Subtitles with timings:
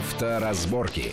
[0.00, 1.12] Авторазборки.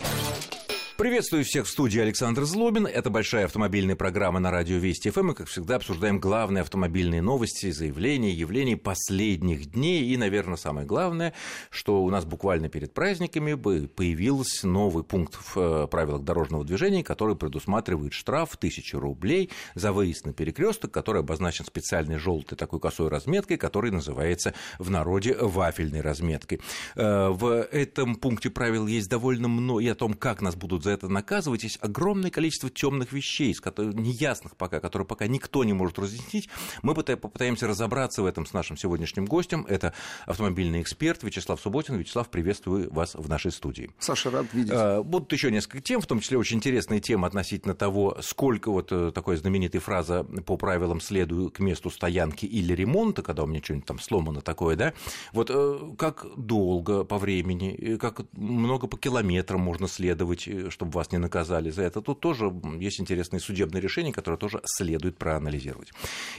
[0.97, 2.87] Приветствую всех в студии Александр Злобин.
[2.87, 5.27] Это большая автомобильная программа на радио Вести ФМ.
[5.27, 10.05] Мы, как всегда, обсуждаем главные автомобильные новости, заявления, явления последних дней.
[10.11, 11.35] И, наверное, самое главное,
[11.69, 17.35] что у нас буквально перед праздниками появился новый пункт в э, правилах дорожного движения, который
[17.35, 23.09] предусматривает штраф в 1000 рублей за выезд на перекресток, который обозначен специальной желтой такой косой
[23.09, 26.59] разметкой, который называется в народе вафельной разметкой.
[26.95, 30.91] Э, в этом пункте правил есть довольно много и о том, как нас будут за
[30.93, 31.63] это наказывать.
[31.63, 36.47] Есть огромное количество темных вещей, неясных пока, которые пока никто не может разъяснить.
[36.81, 39.65] Мы попытаемся разобраться в этом с нашим сегодняшним гостем.
[39.67, 39.93] Это
[40.25, 41.97] автомобильный эксперт Вячеслав Субботин.
[41.97, 43.91] Вячеслав, приветствую вас в нашей студии.
[43.99, 44.71] Саша, рад видеть.
[44.73, 48.91] А, будут еще несколько тем, в том числе очень интересные темы относительно того, сколько вот
[48.91, 53.61] э, такой знаменитой фраза по правилам следую к месту стоянки или ремонта, когда у меня
[53.61, 54.93] что-нибудь там сломано такое, да,
[55.33, 61.11] вот э, как долго по времени, как много по километрам можно следовать, э, чтобы вас
[61.11, 62.01] не наказали за это.
[62.01, 65.91] Тут тоже есть интересные судебные решения, которые тоже следует проанализировать.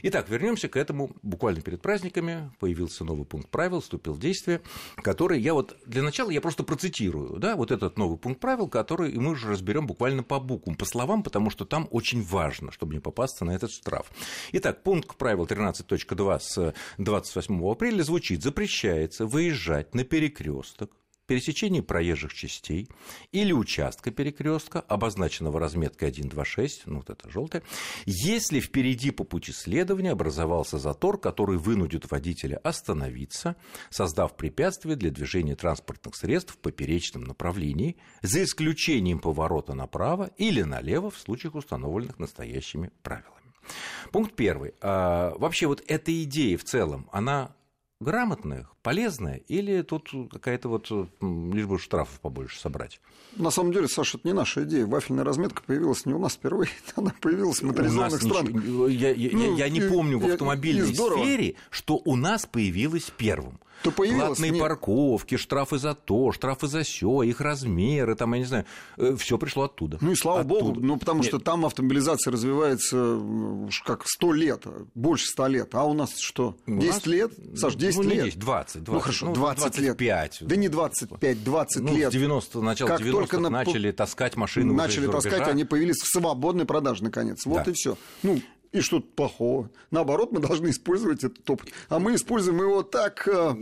[0.03, 1.11] Итак, вернемся к этому.
[1.23, 4.61] Буквально перед праздниками появился новый пункт правил, вступил в действие,
[5.03, 9.11] который я вот для начала я просто процитирую, да, вот этот новый пункт правил, который
[9.11, 12.95] и мы уже разберем буквально по буквам, по словам, потому что там очень важно, чтобы
[12.95, 14.13] не попасться на этот штраф.
[14.53, 20.93] Итак, пункт правил 13.2 с 28 апреля звучит «Запрещается выезжать на перекресток
[21.29, 22.89] пересечении проезжих частей
[23.31, 27.63] или участка перекрестка, обозначенного разметкой 1.2.6, ну вот это желтое,
[28.07, 33.55] если впереди по пути следования образовался затор, который вынудит водителя остановиться,
[33.91, 41.11] создав препятствие для движения транспортных средств в поперечном направлении, за исключением поворота направо или налево
[41.11, 43.35] в случаях, установленных настоящими правилами.
[44.13, 44.75] Пункт первый.
[44.81, 47.55] А, вообще вот эта идея в целом, она
[48.01, 53.01] грамотная, полезная, или тут какая-то вот лишь бы штрафов побольше собрать?
[53.37, 54.87] На самом деле, Саша, это не наша идея.
[54.87, 58.53] Вафельная разметка появилась не у нас впервые, она появилась в моторизованных странах.
[58.53, 63.61] Ничего, я, я, ну, я не помню в автомобильной сфере, что у нас появилось первым
[63.83, 63.91] то.
[63.91, 64.61] Платные не...
[64.61, 68.65] парковки, штрафы за то, штрафы за все, их размеры, там, я не знаю,
[68.97, 69.99] э, все пришло оттуда.
[70.01, 70.61] Ну и слава оттуда.
[70.61, 71.29] богу, ну потому Нет.
[71.29, 76.57] что там автомобилизация развивается уж как сто лет, больше ста лет, а у нас что,
[76.67, 77.07] 10 нас...
[77.07, 77.33] лет?
[77.57, 78.13] Саш, 10 ну, лет?
[78.13, 78.89] Не 10, 20, 20.
[78.89, 80.41] Ну хорошо, ну, 20 25.
[80.41, 80.49] лет.
[80.49, 82.09] Да не 25, 20 ну, лет.
[82.09, 83.51] в 90 начало как 90-х только на...
[83.51, 87.45] начали таскать машины Начали таскать, они появились в свободной продаже, наконец.
[87.45, 87.71] Вот да.
[87.71, 87.97] и все.
[88.23, 88.41] Ну,
[88.73, 89.71] и что тут плохого?
[89.91, 91.73] Наоборот, мы должны использовать этот опыт.
[91.89, 93.55] А мы используем его так, э,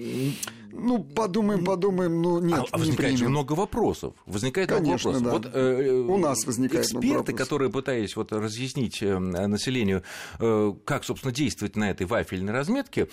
[0.73, 4.15] ну, подумаем, подумаем, ну, нет, А, возникает же много вопросов.
[4.27, 5.43] Возникает Конечно, много вопросов.
[5.45, 5.49] Да.
[5.51, 7.39] Вот, э, У нас возникает Эксперты, много вопросов.
[7.39, 10.03] которые пытаясь вот разъяснить э, населению,
[10.41, 13.09] э, как, собственно, действовать на этой вафельной разметке,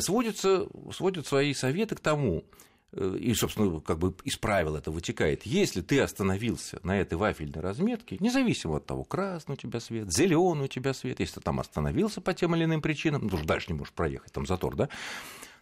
[0.00, 2.44] сводятся, сводят свои советы к тому,
[2.92, 5.44] и, собственно, как бы из правил это вытекает.
[5.44, 10.64] Если ты остановился на этой вафельной разметке, независимо от того, красный у тебя свет, зеленый
[10.64, 13.78] у тебя свет, если ты там остановился по тем или иным причинам, ну, дальше не
[13.78, 14.88] можешь проехать, там затор, да,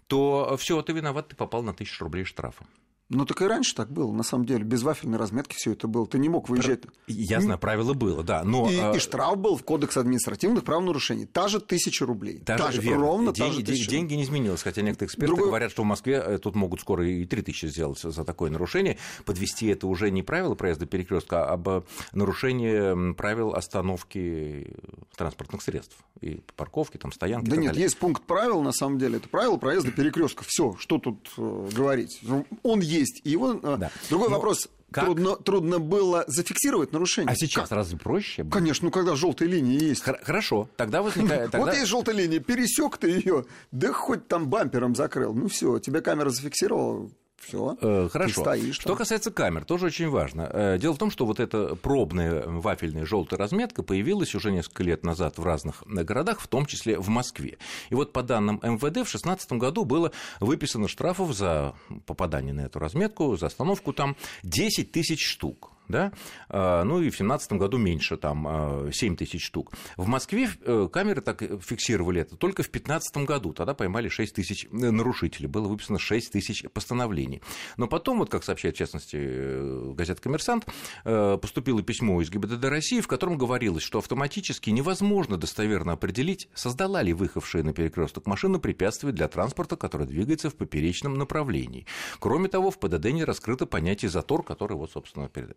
[0.06, 2.64] то все, ты виноват, ты попал на тысячу рублей штрафа.
[3.09, 4.65] Ну, так и раньше так было, на самом деле.
[4.65, 6.09] Без вафельной разметки все это было.
[6.09, 6.81] Ты не мог выезжать.
[7.06, 8.43] Ясно, правило было, да.
[8.43, 8.69] Но...
[8.69, 11.27] И, и штраф был в Кодекс административных правонарушений.
[11.27, 12.41] Та же тысяча рублей.
[12.41, 13.03] Та, та же, верно.
[13.03, 13.91] ровно деньги, та же тысяча.
[13.91, 15.47] Деньги не изменилось, хотя некоторые эксперты Другой...
[15.47, 18.99] говорят, что в Москве э, тут могут скоро и три тысячи сделать за такое нарушение.
[19.25, 24.75] Подвести это уже не правило проезда перекрестка, а об нарушении правил остановки
[25.17, 25.97] транспортных средств.
[26.23, 27.49] И парковки, там, стоянки.
[27.49, 27.84] Да нет, далее.
[27.84, 29.19] есть пункт правил, на самом деле.
[29.19, 30.44] Это правило проезда перекрестка.
[30.44, 32.19] Все, что тут э, говорить.
[32.23, 32.95] Ну, он есть.
[33.24, 33.90] И его э, да.
[34.08, 34.36] Другой Но...
[34.36, 34.68] вопрос.
[34.90, 35.04] Как?
[35.04, 37.32] Трудно, трудно было зафиксировать нарушение.
[37.32, 37.76] А сейчас как?
[37.76, 38.44] разве проще?
[38.44, 38.52] Было?
[38.52, 40.02] Конечно, ну когда желтая линия есть.
[40.02, 41.52] Хорошо, тогда возникает.
[41.54, 45.34] Вот есть желтая линия, пересек ты ее, да хоть там бампером закрыл.
[45.34, 47.10] Ну все, тебя камера зафиксировала,
[47.46, 47.76] все.
[47.80, 48.40] Э, хорошо.
[48.42, 48.96] Стоишь, что там.
[48.96, 50.50] касается камер, тоже очень важно.
[50.52, 55.04] Э, дело в том, что вот эта пробная вафельная желтая разметка появилась уже несколько лет
[55.04, 57.58] назад в разных городах, в том числе в Москве.
[57.90, 61.74] И вот по данным МВД в 2016 году было выписано штрафов за
[62.06, 66.12] попадание на эту разметку, за остановку там 10 тысяч штук да,
[66.49, 69.73] а, ну и в 2017 году меньше, там 7 а, тысяч штук.
[69.97, 74.65] В Москве э, камеры так фиксировали это только в 2015 году, тогда поймали 6 тысяч
[74.65, 77.43] э, нарушителей, было выписано 6 тысяч постановлений.
[77.77, 80.67] Но потом, вот как сообщает в частности э, газета «Коммерсант»,
[81.05, 87.12] поступило письмо из ГИБДД России, в котором говорилось, что автоматически невозможно достоверно определить, создала ли
[87.12, 91.87] выехавшая на перекресток машина препятствие для транспорта, который двигается в поперечном направлении.
[92.19, 95.56] Кроме того, в ПДД не раскрыто понятие «затор», который вот, собственно, перед...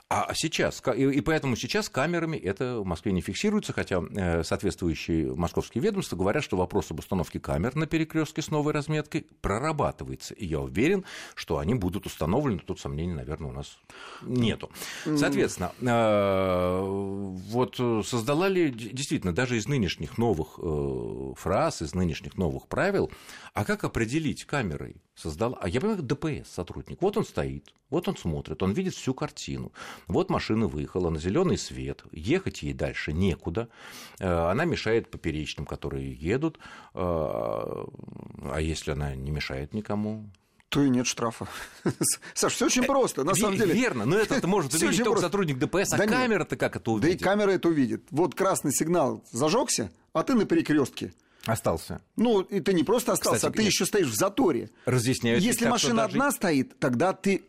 [0.13, 5.81] А сейчас, и поэтому сейчас камерами это в Москве не фиксируется, хотя э, соответствующие московские
[5.81, 10.33] ведомства говорят, что вопрос об установке камер на перекрестке с новой разметкой прорабатывается.
[10.33, 13.77] И я уверен, что они будут установлены, тут сомнений, наверное, у нас
[14.21, 14.69] нету.
[15.05, 22.67] Соответственно, э, вот создала ли действительно даже из нынешних новых э, фраз, из нынешних новых
[22.67, 23.09] правил,
[23.53, 24.97] а как определить камерой?
[25.15, 27.01] Создала, а я понимаю, ДПС сотрудник.
[27.01, 29.71] Вот он стоит, вот он смотрит, он видит всю картину.
[30.07, 33.69] Вот машина выехала на зеленый свет, ехать ей дальше некуда.
[34.19, 36.59] Э, она мешает поперечным, которые едут.
[36.93, 40.29] Э, а если она не мешает никому?
[40.71, 41.49] то и нет штрафа.
[42.33, 43.73] Саш, все очень просто, на самом деле.
[43.73, 47.09] Верно, но это может увидеть только сотрудник ДПС, а камера-то как это увидит?
[47.09, 48.05] Да и камера это увидит.
[48.09, 51.13] Вот красный сигнал зажегся, а ты на перекрестке.
[51.45, 52.01] Остался.
[52.15, 54.69] Ну, и ты не просто остался, Кстати, а ты еще стоишь в заторе.
[54.85, 55.43] Разъясняют.
[55.43, 56.13] Если машина даже...
[56.13, 57.43] одна стоит, тогда ты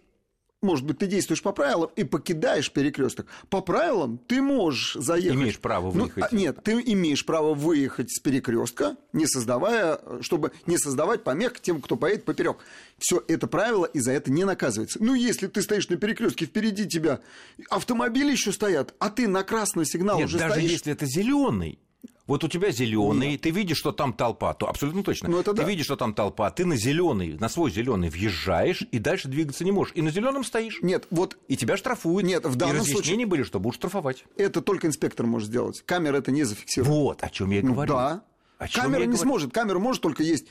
[0.63, 3.27] может быть, ты действуешь по правилам и покидаешь перекресток.
[3.51, 5.39] По правилам ты можешь заехать.
[5.39, 6.31] Имеешь право ну, выехать.
[6.31, 11.81] Ну, нет, ты имеешь право выехать с перекрестка, не создавая, чтобы не создавать помех тем,
[11.83, 12.59] кто поедет поперек.
[12.99, 14.99] Все это правило и за это не наказывается.
[15.03, 17.21] Ну, если ты стоишь на перекрестке, впереди тебя
[17.69, 20.71] автомобили еще стоят, а ты на красный сигнал нет, уже даже стоишь.
[20.71, 21.81] если это зеленый.
[22.27, 25.29] Вот у тебя зеленый, ты видишь, что там толпа, то абсолютно точно.
[25.29, 25.63] Ну, это да.
[25.63, 29.65] Ты видишь, что там толпа, ты на зеленый, на свой зеленый въезжаешь и дальше двигаться
[29.65, 29.93] не можешь.
[29.97, 30.79] И на зеленом стоишь.
[30.83, 31.37] Нет, вот.
[31.49, 32.27] И тебя штрафуют.
[32.27, 33.27] Нет, в данном и разъяснения случае...
[33.27, 34.25] были, что будешь штрафовать.
[34.37, 35.83] Это только инспектор может сделать.
[35.85, 36.89] Камера это не зафиксирует.
[36.89, 37.93] Вот, о чем я и ну говорю.
[37.95, 38.23] Да.
[38.63, 39.23] О камера не говорю?
[39.23, 39.53] сможет.
[39.53, 40.47] Камера может только есть.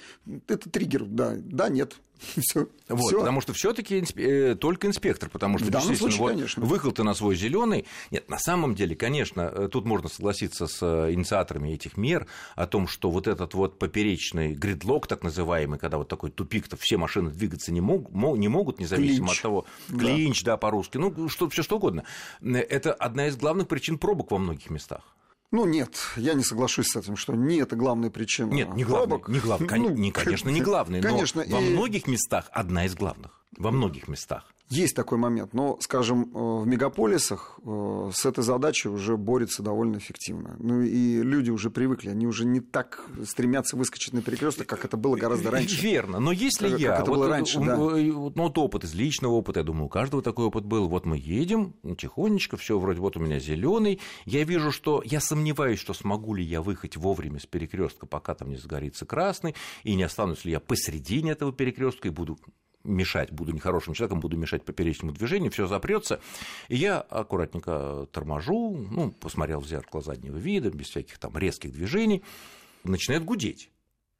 [0.47, 1.35] Это триггер, да.
[1.37, 1.95] Да, нет.
[2.37, 2.67] Все.
[2.87, 3.19] Вот, Всё.
[3.19, 4.17] потому что все-таки инсп...
[4.17, 6.63] э, только инспектор, потому что в случае, вот, конечно.
[7.03, 7.85] на свой зеленый.
[8.11, 12.67] Нет, на самом деле, конечно, э, тут можно согласиться с э, инициаторами этих мер о
[12.67, 17.31] том, что вот этот вот поперечный гридлок, так называемый, когда вот такой тупик-то все машины
[17.31, 19.37] двигаться не, мог, не могут, независимо клинч.
[19.37, 22.03] от того, клинч, да, да по-русски, ну что все что угодно.
[22.43, 25.15] Это одна из главных причин пробок во многих местах.
[25.51, 28.51] Ну нет, я не соглашусь с этим, что не это главная причина.
[28.51, 31.63] Нет, не главная, не главная, ну, не, конечно, не главная, конечно, но и...
[31.65, 33.41] во многих местах одна из главных.
[33.57, 34.45] Во многих местах.
[34.71, 39.97] Есть такой момент, но, скажем, э, в мегаполисах э, с этой задачей уже борется довольно
[39.97, 40.55] эффективно.
[40.59, 44.95] Ну и люди уже привыкли, они уже не так стремятся выскочить на перекресток, как это
[44.95, 45.81] было гораздо раньше.
[45.81, 47.75] Верно, но если как, я, как это вот, было раньше, да.
[47.75, 50.87] ну, вот опыт из личного опыта, я думаю, у каждого такой опыт был.
[50.87, 55.79] Вот мы едем тихонечко, все вроде вот у меня зеленый, я вижу, что я сомневаюсь,
[55.79, 59.53] что смогу ли я выехать вовремя с перекрестка, пока там не сгорится красный,
[59.83, 62.39] и не останусь ли я посередине этого перекрестка и буду
[62.83, 66.19] мешать, буду нехорошим человеком, буду мешать поперечному движению, все запрется.
[66.67, 72.23] И я аккуратненько торможу, ну, посмотрел в зеркало заднего вида, без всяких там резких движений,
[72.83, 73.69] начинает гудеть.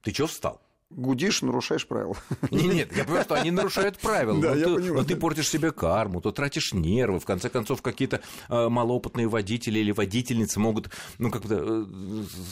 [0.02, 0.62] Ты что встал?
[0.96, 2.16] Гудишь, нарушаешь правила.
[2.52, 4.42] Нет, нет, я понимаю, что они нарушают правила.
[4.42, 4.94] Да, но, я ты, понимаю.
[4.96, 7.20] но ты портишь себе карму, то тратишь нервы.
[7.20, 11.86] В конце концов, какие-то э, малоопытные водители или водительницы могут, ну, как-то э,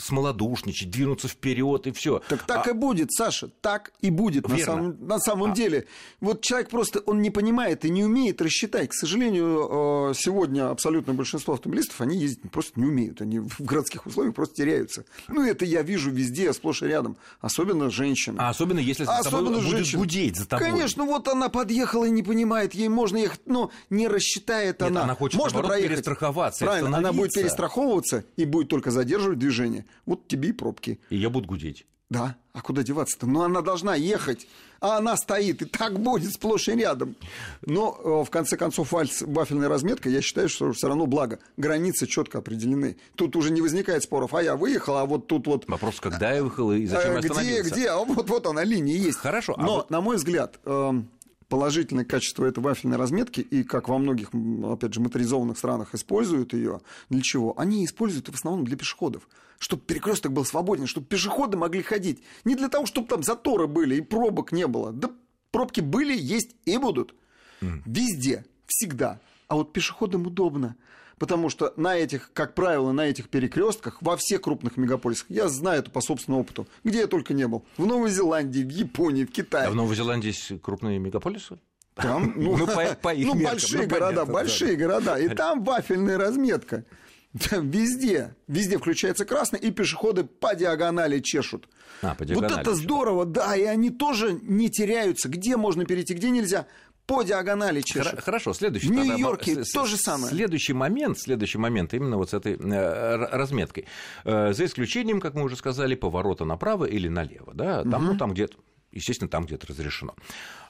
[0.02, 2.22] смолодушничать, двинуться вперед и все.
[2.30, 2.72] Так так а...
[2.72, 5.56] и будет, Саша, так и будет на самом, на самом а...
[5.56, 5.86] деле.
[6.22, 8.90] Вот человек просто, он не понимает и не умеет рассчитать.
[8.90, 13.22] К сожалению, э, сегодня абсолютное большинство автомобилистов, они ездить просто не умеют.
[13.22, 15.06] Они в городских условиях просто теряются.
[15.28, 17.18] Ну, это я вижу везде, сплошь и рядом.
[17.42, 18.48] Особенно женщины женщина.
[18.48, 20.70] А особенно если за особенно тобой будет гудеть за тобой.
[20.70, 25.04] Конечно, вот она подъехала и не понимает, ей можно ехать, но не рассчитает Нет, она.
[25.04, 25.98] она хочет, можно наоборот, проехать.
[25.98, 29.86] перестраховаться Правильно, она будет перестраховываться и будет только задерживать движение.
[30.06, 31.00] Вот тебе и пробки.
[31.10, 31.86] И я буду гудеть.
[32.10, 33.28] Да, а куда деваться-то?
[33.28, 34.48] Ну, она должна ехать,
[34.82, 37.16] а она стоит, и так будет сплошь и рядом.
[37.62, 41.38] Но, э, в конце концов, вальс, вафельная разметка, я считаю, что все равно благо.
[41.58, 42.98] Границы четко определены.
[43.16, 45.70] Тут уже не возникает споров, а я выехал, а вот тут вот...
[45.70, 47.90] Вопрос, когда я выехал и зачем я э, Где, где?
[47.90, 49.20] А вот, вот она, линия есть.
[49.20, 49.54] Хорошо.
[49.56, 49.92] А Но, вот...
[49.92, 51.10] на мой взгляд, эм,
[51.50, 54.30] положительное качество этой вафельной разметки, и как во многих,
[54.66, 57.54] опять же, моторизованных странах используют ее, для чего?
[57.60, 59.28] Они используют в основном для пешеходов,
[59.60, 62.24] чтобы перекресток был свободен, чтобы пешеходы могли ходить.
[62.44, 64.92] Не для того, чтобы там заторы были и пробок не было.
[64.92, 65.12] Да
[65.52, 67.14] пробки были, есть и будут.
[67.62, 69.20] Везде, всегда.
[69.48, 70.76] А вот пешеходам удобно
[71.20, 75.80] потому что на этих, как правило, на этих перекрестках во всех крупных мегаполисах, я знаю
[75.80, 79.32] это по собственному опыту, где я только не был, в Новой Зеландии, в Японии, в
[79.32, 79.68] Китае.
[79.68, 81.60] А в Новой Зеландии есть крупные мегаполисы?
[81.94, 84.86] Там, ну, ну, по, по их ну меркам, большие ну, города, понятно, большие да.
[84.86, 86.86] города, и там вафельная разметка.
[87.52, 91.68] Везде, везде включается красный, и пешеходы по диагонали чешут.
[92.02, 96.16] А, по диагонали вот это здорово, да, и они тоже не теряются, где можно перейти,
[96.16, 96.66] где нельзя
[97.10, 98.22] по диагонали чешет.
[98.22, 98.88] Хорошо, следующий.
[98.88, 100.32] В Нью-Йорке то же самое.
[100.32, 103.86] Следующий момент, следующий момент именно вот с этой э, разметкой.
[104.26, 107.52] Э, за исключением, как мы уже сказали, поворота направо или налево.
[107.56, 107.82] Да?
[107.84, 108.14] Там, угу.
[108.14, 108.58] ну, там где-то,
[108.92, 110.14] естественно, там где-то разрешено.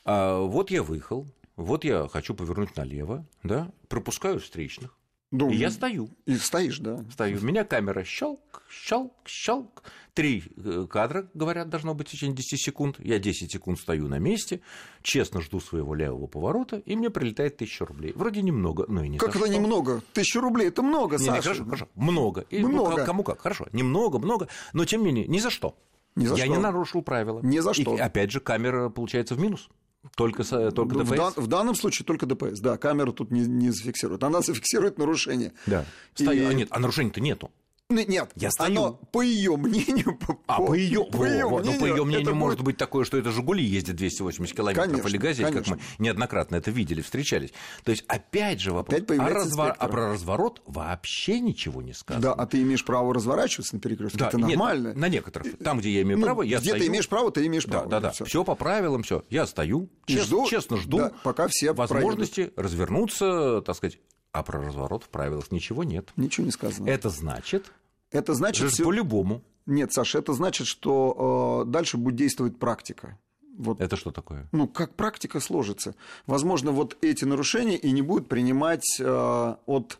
[0.05, 4.95] А, вот я выехал, вот я хочу повернуть налево, да, пропускаю встречных,
[5.31, 6.09] Ну, и я стою.
[6.25, 7.03] И стоишь, да.
[7.11, 7.39] Стою.
[7.39, 9.83] У меня камера щелк, щелк, щелк.
[10.15, 12.95] Три э, кадра, говорят, должно быть в течение 10 секунд.
[12.99, 14.59] Я 10 секунд стою на месте,
[15.03, 18.11] честно жду своего левого поворота, и мне прилетает тысяча рублей.
[18.15, 19.47] Вроде немного, но и не Как это что.
[19.47, 20.01] немного?
[20.13, 21.41] Тысячу рублей это много, Не, не, Саша.
[21.43, 21.89] хорошо, хорошо.
[21.95, 22.41] Много.
[22.49, 23.03] И, ну, Много.
[23.03, 23.67] к- кому как, хорошо.
[23.71, 25.77] Немного, много, но тем не менее, ни за что.
[26.15, 26.53] Ни за я что.
[26.55, 27.39] не нарушил правила.
[27.43, 27.93] Ни за И, что.
[27.93, 29.69] опять же, камера получается в минус.
[30.15, 31.17] Только, с- только Ну, в, ДПС.
[31.17, 32.59] дан- в данном случае только ДПС.
[32.61, 34.23] Да, камера тут не, не зафиксирует.
[34.23, 35.53] Она зафиксирует нарушение.
[35.65, 35.85] Да.
[36.17, 37.51] И- а нет, а нарушений-то нету.
[37.91, 38.71] Нет, Я стою.
[38.71, 40.15] оно, по ее мнению...
[40.19, 43.17] По, А по ее, по её ну, по ее мнению может будет- быть такое, что
[43.17, 47.51] это Жигули ездит 280 километров Конечно, или газель, как мы неоднократно это видели, встречались.
[47.83, 49.01] То есть опять же вопрос.
[49.01, 52.21] Опять а, разво- а про разворот вообще ничего не сказано.
[52.21, 54.19] Да, а ты имеешь право разворачиваться на перекрестке.
[54.19, 54.93] Да, это нет, нормально.
[54.93, 55.57] на некоторых.
[55.57, 56.83] Там, где я имею Ну, право, я где стою.
[56.83, 57.87] ты имеешь право, ты имеешь Да, право.
[57.89, 58.11] да, да.
[58.11, 58.25] Всё.
[58.25, 59.23] Все по правилам, все.
[59.31, 63.97] Я стою, И честно, жду, честно жду да, пока все возможности развернуться, так сказать.
[64.31, 66.11] А про разворот в правилах ничего нет.
[66.15, 66.87] Ничего не сказано.
[66.87, 67.71] Это значит,
[68.11, 68.61] Это значит...
[68.63, 69.41] же всё- по-любому.
[69.65, 73.17] Нет, Саша, это значит, что э, дальше будет действовать практика.
[73.57, 74.47] Вот Это что такое?
[74.51, 75.93] ну, как практика сложится.
[76.27, 79.99] Возможно, вот эти нарушения и не будут принимать э, от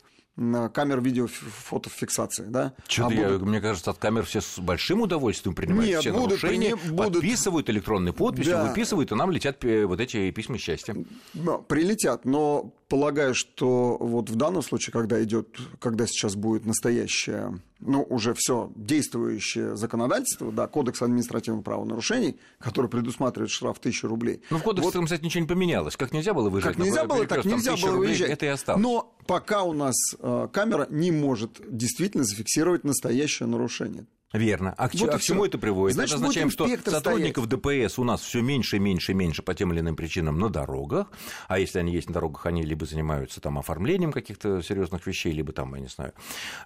[0.73, 2.73] камер видео фотофиксации, да?
[2.87, 6.13] Что-то А я, будут- мне кажется, от камер все с большим удовольствием принимают Нет, все
[6.13, 8.65] будут нарушения, прини- будут- подписывают электронные подписи, Да.
[8.65, 10.95] выписывают, и нам летят э, вот эти письма счастья.
[11.33, 17.59] Да, прилетят, но полагаю, что вот в данном случае, когда идет, когда сейчас будет настоящее,
[17.79, 24.41] ну, уже все действующее законодательство, да, Кодекс административных правонарушений, который предусматривает штраф 1000 рублей.
[24.49, 25.95] Ну, в кодексе, там, кстати, ничего не поменялось.
[25.95, 28.29] Как нельзя было выезжать Как нельзя было, так нельзя 1000 было выезжать.
[28.31, 28.81] Это и осталось.
[28.81, 34.07] Но пока у нас э, камера не может действительно зафиксировать настоящее нарушение.
[34.31, 34.75] Верно.
[34.77, 35.95] А к, Вот а к чему это приводит?
[35.95, 39.55] Значит, это означает, что сотрудников ДПС у нас все меньше и меньше и меньше по
[39.55, 41.07] тем или иным причинам на дорогах.
[41.47, 45.51] А если они есть на дорогах, они либо занимаются там оформлением каких-то серьезных вещей, либо
[45.51, 46.13] там, я не знаю,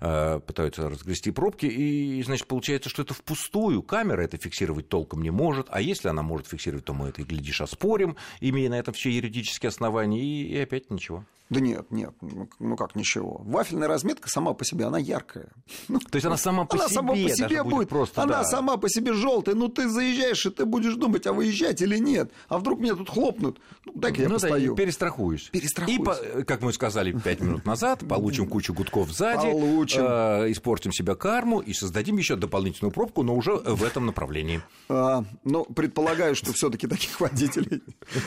[0.02, 1.66] э, пытаются разгрести пробки.
[1.66, 3.82] И, значит, получается, что это впустую.
[3.82, 5.68] Камера это фиксировать толком не может.
[5.70, 9.10] А если она может фиксировать, то мы это, и, глядишь, оспорим, имея на этом все
[9.10, 10.22] юридические основания.
[10.22, 11.24] И, и опять ничего.
[11.54, 13.42] Да нет, нет, ну, ну как ничего.
[13.46, 15.50] Вафельная разметка сама по себе, она яркая.
[15.88, 17.90] Ну, То есть она сама по она себе, сама по себе будет будет.
[17.90, 18.44] просто, она да.
[18.44, 19.56] сама по себе желтая.
[19.56, 22.32] Ну ты заезжаешь, и ты будешь думать, а выезжать или нет.
[22.48, 23.60] А вдруг меня тут хлопнут?
[23.86, 24.74] Ну дай-ка я ну, да, постою.
[24.74, 25.50] и перестрахуюсь.
[25.52, 26.00] Перестрахуюсь.
[26.00, 30.02] И, по- как мы сказали пять минут назад, получим кучу гудков сзади, Получим.
[30.04, 34.62] э, испортим себе карму и создадим еще дополнительную пробку, но уже в этом направлении.
[34.90, 37.84] А, но предполагаю, что все-таки таких водителей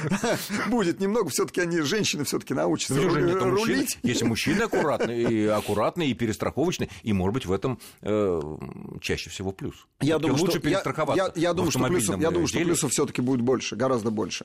[0.68, 1.28] будет немного.
[1.30, 3.98] Все-таки они, женщины, все-таки научатся Ну, уже ру- нет, а мужчины, рулить.
[4.02, 8.40] если мужчины аккуратные, и аккуратные, и перестраховочные, и, может быть, в этом э,
[9.00, 9.86] чаще всего плюс.
[10.00, 12.58] Я думаю, лучше что, я, перестраховаться я, я в думаю, что плюсов, я думаю, что
[12.58, 14.44] деле, плюсов все-таки будет больше, гораздо больше.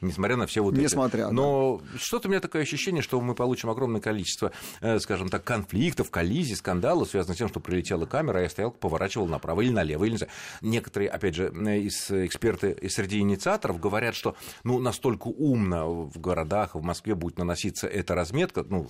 [0.00, 1.28] Несмотря на все вот Несмотря, эти.
[1.28, 1.32] да.
[1.32, 6.10] Но что-то у меня такое ощущение, что мы получим огромное количество, э, скажем так, конфликтов,
[6.10, 10.04] коллизий, скандалов, связанных с тем, что прилетела камера, а я стоял, поворачивал направо или налево,
[10.04, 10.18] или.
[10.62, 16.18] Некоторые, опять же, э, из эксперты и среди инициаторов говорят, что ну, настолько умно в
[16.20, 18.88] городах, в Москве будет наноситься эта разметка, ну,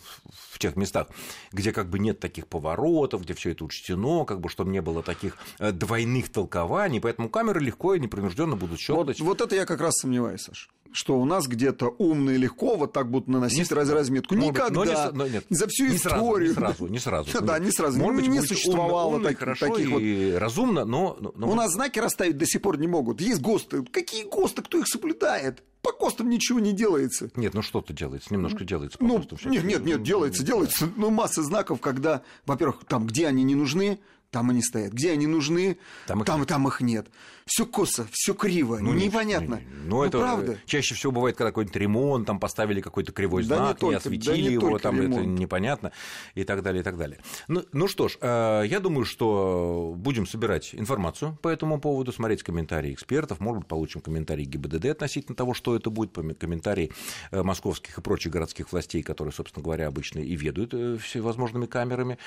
[0.52, 1.08] в- тех местах,
[1.52, 5.02] где как бы нет таких поворотов, где все это учтено, как бы, чтобы не было
[5.02, 9.20] таких э, двойных толкований, поэтому камеры легко и непринужденно будут Вот, щелкать.
[9.20, 10.68] вот это я как раз сомневаюсь, Саш.
[10.92, 14.34] Что у нас где-то умно и легко вот так будут наносить Не- раз разметку.
[14.34, 14.74] Может Никогда.
[14.74, 15.44] но не но нет.
[15.50, 16.48] За всю не сразу, историю.
[16.48, 17.42] не сразу, не сразу.
[17.42, 17.98] Да, не сразу.
[17.98, 20.38] Может быть, не существовало умно, умно и так- хорошо таких вот.
[20.40, 21.16] разумно, но...
[21.20, 23.20] У вот нас знаки расставить до сих пор не могут.
[23.20, 23.82] Есть ГОСТы.
[23.84, 24.62] Какие ГОСТы?
[24.62, 25.62] Кто их соблюдает?
[25.82, 27.30] По ГОСТам ничего не делается.
[27.36, 28.98] Нет, ну что-то делается, немножко делается.
[29.00, 29.50] Ну, пожалуйста, всё.
[29.50, 30.90] нет, нет, нет, делается, делается.
[30.96, 34.92] Ну, масса знаков, когда, во-первых, там, где они не нужны, там они стоят.
[34.92, 36.72] Где они нужны, Там там, их там, нет.
[36.74, 37.06] их нет.
[37.46, 39.54] Все косо, все криво, Ну, не- непонятно.
[39.54, 40.58] не- не- Ну, это правда.
[40.66, 43.96] чаще всего бывает, когда какой-нибудь ремонт, там поставили какой-то кривой Да не знак, не, только-
[43.96, 45.38] осветили да не его, там это ремонт.
[45.40, 45.92] непонятно,
[46.34, 47.20] и так далее, и так далее.
[47.48, 52.42] Ну, ну что ж, э, я думаю, что будем собирать информацию по этому поводу, смотреть
[52.42, 56.92] комментарии экспертов, может быть, получим комментарии ГИБДД относительно того, что это будет, комментарии
[57.30, 62.18] э, московских и прочих городских властей, которые, собственно говоря, обычно и ведут э, всевозможными камерами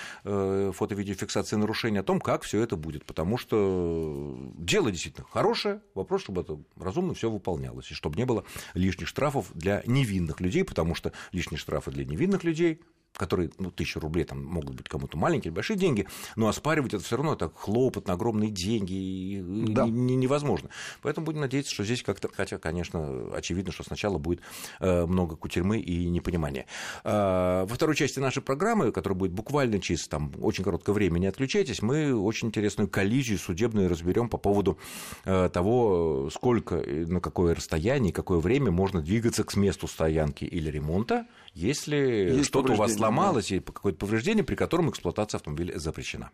[0.72, 6.42] фото-видеофиксации нарушений, о том, как все это будет, потому что дело действительно хорошее, вопрос, чтобы
[6.42, 11.12] это разумно все выполнялось, и чтобы не было лишних штрафов для невинных людей, потому что
[11.32, 12.82] лишние штрафы для невинных людей
[13.18, 17.18] которые, ну, тысяча рублей там могут быть кому-то маленькие, большие деньги, но оспаривать это все
[17.18, 19.86] равно так хлопотно, огромные деньги, да.
[19.86, 20.70] не, невозможно.
[21.02, 24.42] Поэтому будем надеяться, что здесь как-то, хотя, конечно, очевидно, что сначала будет
[24.80, 26.66] э, много кутерьмы и непонимания.
[27.04, 31.28] Э, во второй части нашей программы, которая будет буквально через там, очень короткое время, не
[31.28, 34.78] отключайтесь, мы очень интересную коллизию судебную разберем по поводу
[35.26, 41.28] э, того, сколько, на какое расстояние, какое время можно двигаться к месту стоянки или ремонта,
[41.54, 43.56] если Есть что-то у вас сломалось да.
[43.56, 46.30] или какое-то повреждение, при котором эксплуатация автомобиля запрещена.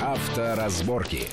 [0.00, 1.26] Авторазборки.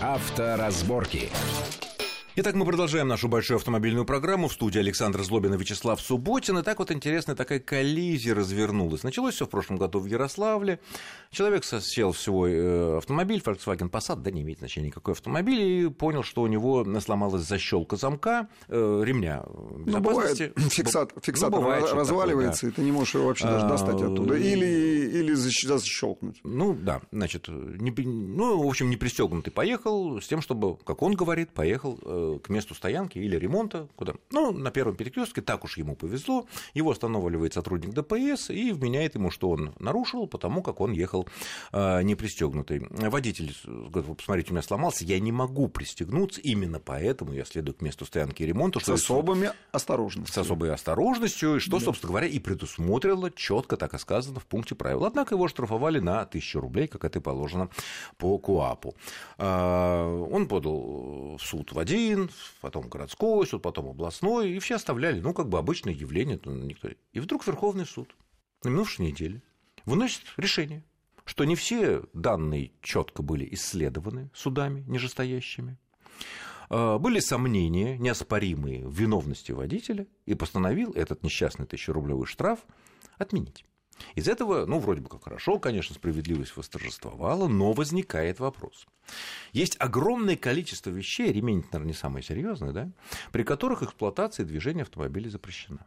[0.00, 1.30] Авторазборки.
[2.34, 4.48] Итак, мы продолжаем нашу большую автомобильную программу.
[4.48, 6.56] В студии Александр Злобин и Вячеслав Субботин.
[6.56, 9.02] И так вот интересная такая коллизия развернулась.
[9.02, 10.80] Началось все в прошлом году в Ярославле.
[11.30, 15.90] Человек сел в свой э, автомобиль, Volkswagen Passat, да не имеет значения никакой автомобиль, и
[15.90, 19.44] понял, что у него сломалась защелка замка, э, ремня
[19.84, 22.74] ну, бывает, фиксатор, фиксатор ну, бывает разваливается, такое, да.
[22.74, 24.36] и ты не можешь его вообще даже достать а, оттуда.
[24.36, 26.40] Или, или защелкнуть.
[26.44, 31.14] Ну, да, значит, не, ну, в общем, не пристегнутый поехал с тем, чтобы, как он
[31.14, 34.14] говорит, поехал э, к месту стоянки или ремонта, куда?
[34.30, 39.30] Ну, на первом перекрестке так уж ему повезло, его останавливает сотрудник ДПС и вменяет ему,
[39.30, 41.28] что он нарушил, потому как он ехал
[41.72, 42.86] э, не пристегнутый.
[42.90, 47.82] Водитель говорит, посмотрите, у меня сломался, я не могу пристегнуться, именно поэтому я следую к
[47.82, 48.80] месту стоянки и ремонта.
[48.80, 50.34] С особыми осторожностью.
[50.34, 51.84] С особой осторожностью, что, да.
[51.84, 55.04] собственно говоря, и предусмотрело четко так и сказано в пункте правил.
[55.04, 57.68] Однако его штрафовали на тысячу рублей, как это и положено
[58.18, 58.94] по КУАПу.
[59.38, 61.78] Э, он подал в суд в
[62.12, 66.38] один потом городской суд, потом областной, и все оставляли, ну, как бы обычное явление.
[66.44, 66.88] Никто...
[67.12, 68.14] И вдруг Верховный суд
[68.62, 69.42] на минувшей неделе
[69.84, 70.84] выносит решение,
[71.24, 75.78] что не все данные четко были исследованы судами нижестоящими,
[76.68, 82.60] а, были сомнения, неоспоримые в виновности водителя, и постановил этот несчастный тысячерублевый штраф
[83.18, 83.64] отменить.
[84.14, 88.86] Из этого, ну, вроде бы как хорошо, конечно, справедливость восторжествовала, но возникает вопрос.
[89.52, 92.90] Есть огромное количество вещей, ремень, наверное, не самое серьезное, да,
[93.32, 95.86] при которых эксплуатация движения автомобиля запрещена.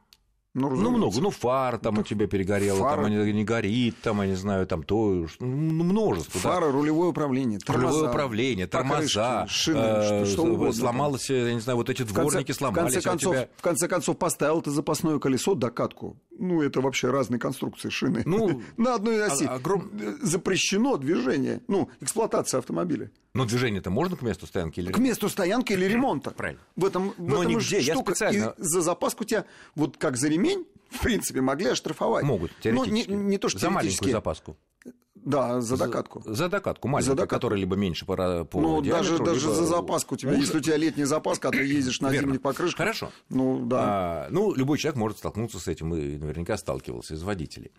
[0.55, 1.19] Ну, ну, много.
[1.19, 3.03] Ну, фар там у тебя перегорела, фара...
[3.03, 6.39] там не горит, там, я не знаю, там то, ну, множество.
[6.39, 6.71] Фара, да.
[6.71, 7.87] рулевое управление, тормоза.
[7.87, 10.71] Рулевое управление, тормоза, покрышки, шины, э, что, угодно.
[10.71, 12.91] Сломалось, я не знаю, вот эти дворники в конце, сломались.
[12.91, 13.49] В конце, концов, тебя...
[13.57, 16.15] в конце концов, поставил ты запасное колесо, докатку.
[16.39, 18.23] Ну, это вообще разные конструкции шины.
[18.25, 19.43] Ну, На одной оси.
[19.43, 19.91] Огром...
[20.21, 23.11] Запрещено движение, ну, эксплуатация автомобиля.
[23.35, 26.31] Но движение-то можно к месту стоянки или К месту стоянки или ремонта.
[26.31, 26.61] Правильно.
[26.77, 27.97] В этом, в Но этом нигде, штука.
[27.97, 28.55] Я специально...
[28.57, 29.43] И за запаску тебя,
[29.75, 30.44] вот как за ремень,
[30.89, 32.23] в принципе, могли оштрафовать.
[32.23, 33.09] Могут, теоретически.
[33.09, 34.57] Но не, не то, что за маленькую запаску.
[35.15, 36.21] Да, за докатку.
[36.23, 37.35] За, за докатку, маленькую, за докатку.
[37.35, 39.25] которая либо меньше по, по Ну, диаметру, даже, либо...
[39.25, 40.33] даже за запаску у тебя.
[40.33, 42.77] Если у тебя летняя запаска, а ты ездишь на зимних покрышках.
[42.77, 43.11] Хорошо.
[43.29, 43.79] Ну, да.
[43.81, 47.71] А, ну, любой человек может столкнуться с этим и наверняка сталкивался из водителей.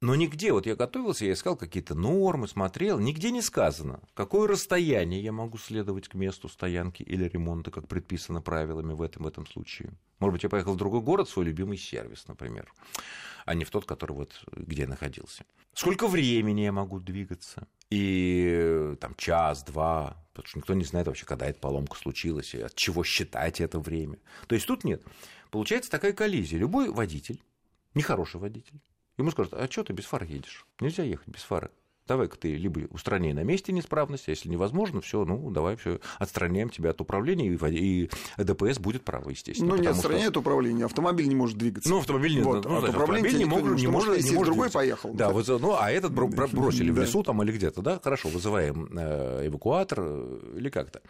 [0.00, 5.22] Но нигде, вот я готовился, я искал какие-то нормы, смотрел, нигде не сказано, какое расстояние
[5.22, 9.46] я могу следовать к месту стоянки или ремонта, как предписано правилами в этом, в этом
[9.46, 9.92] случае.
[10.18, 12.72] Может быть, я поехал в другой город, свой любимый сервис, например,
[13.44, 15.44] а не в тот, который вот где я находился.
[15.74, 17.68] Сколько времени я могу двигаться?
[17.90, 22.62] И там час, два, потому что никто не знает вообще, когда эта поломка случилась, и
[22.62, 24.18] от чего считать это время.
[24.46, 25.02] То есть тут нет.
[25.50, 26.58] Получается такая коллизия.
[26.58, 27.42] Любой водитель,
[27.94, 28.80] нехороший водитель,
[29.20, 30.64] Ему скажут, а что ты без фар едешь?
[30.80, 31.70] Нельзя ехать без фары.
[32.08, 36.70] Давай-ка ты либо устраняй на месте неисправность, а если невозможно, все, ну, давай все, отстраняем
[36.70, 39.76] тебя от управления, и, ДПС будет право, естественно.
[39.76, 40.40] Ну, не отстраняет что...
[40.40, 41.90] управление, автомобиль не может двигаться.
[41.90, 44.78] Ну, автомобиль не, вот, ну, от автомобиль не, мог, не, может, не может другой двигаться.
[44.78, 45.12] поехал.
[45.12, 49.48] Да, вот, ну, а этот бросили в лесу там или где-то, да, хорошо, вызываем э,
[49.48, 51.02] эвакуатор э, или как-то.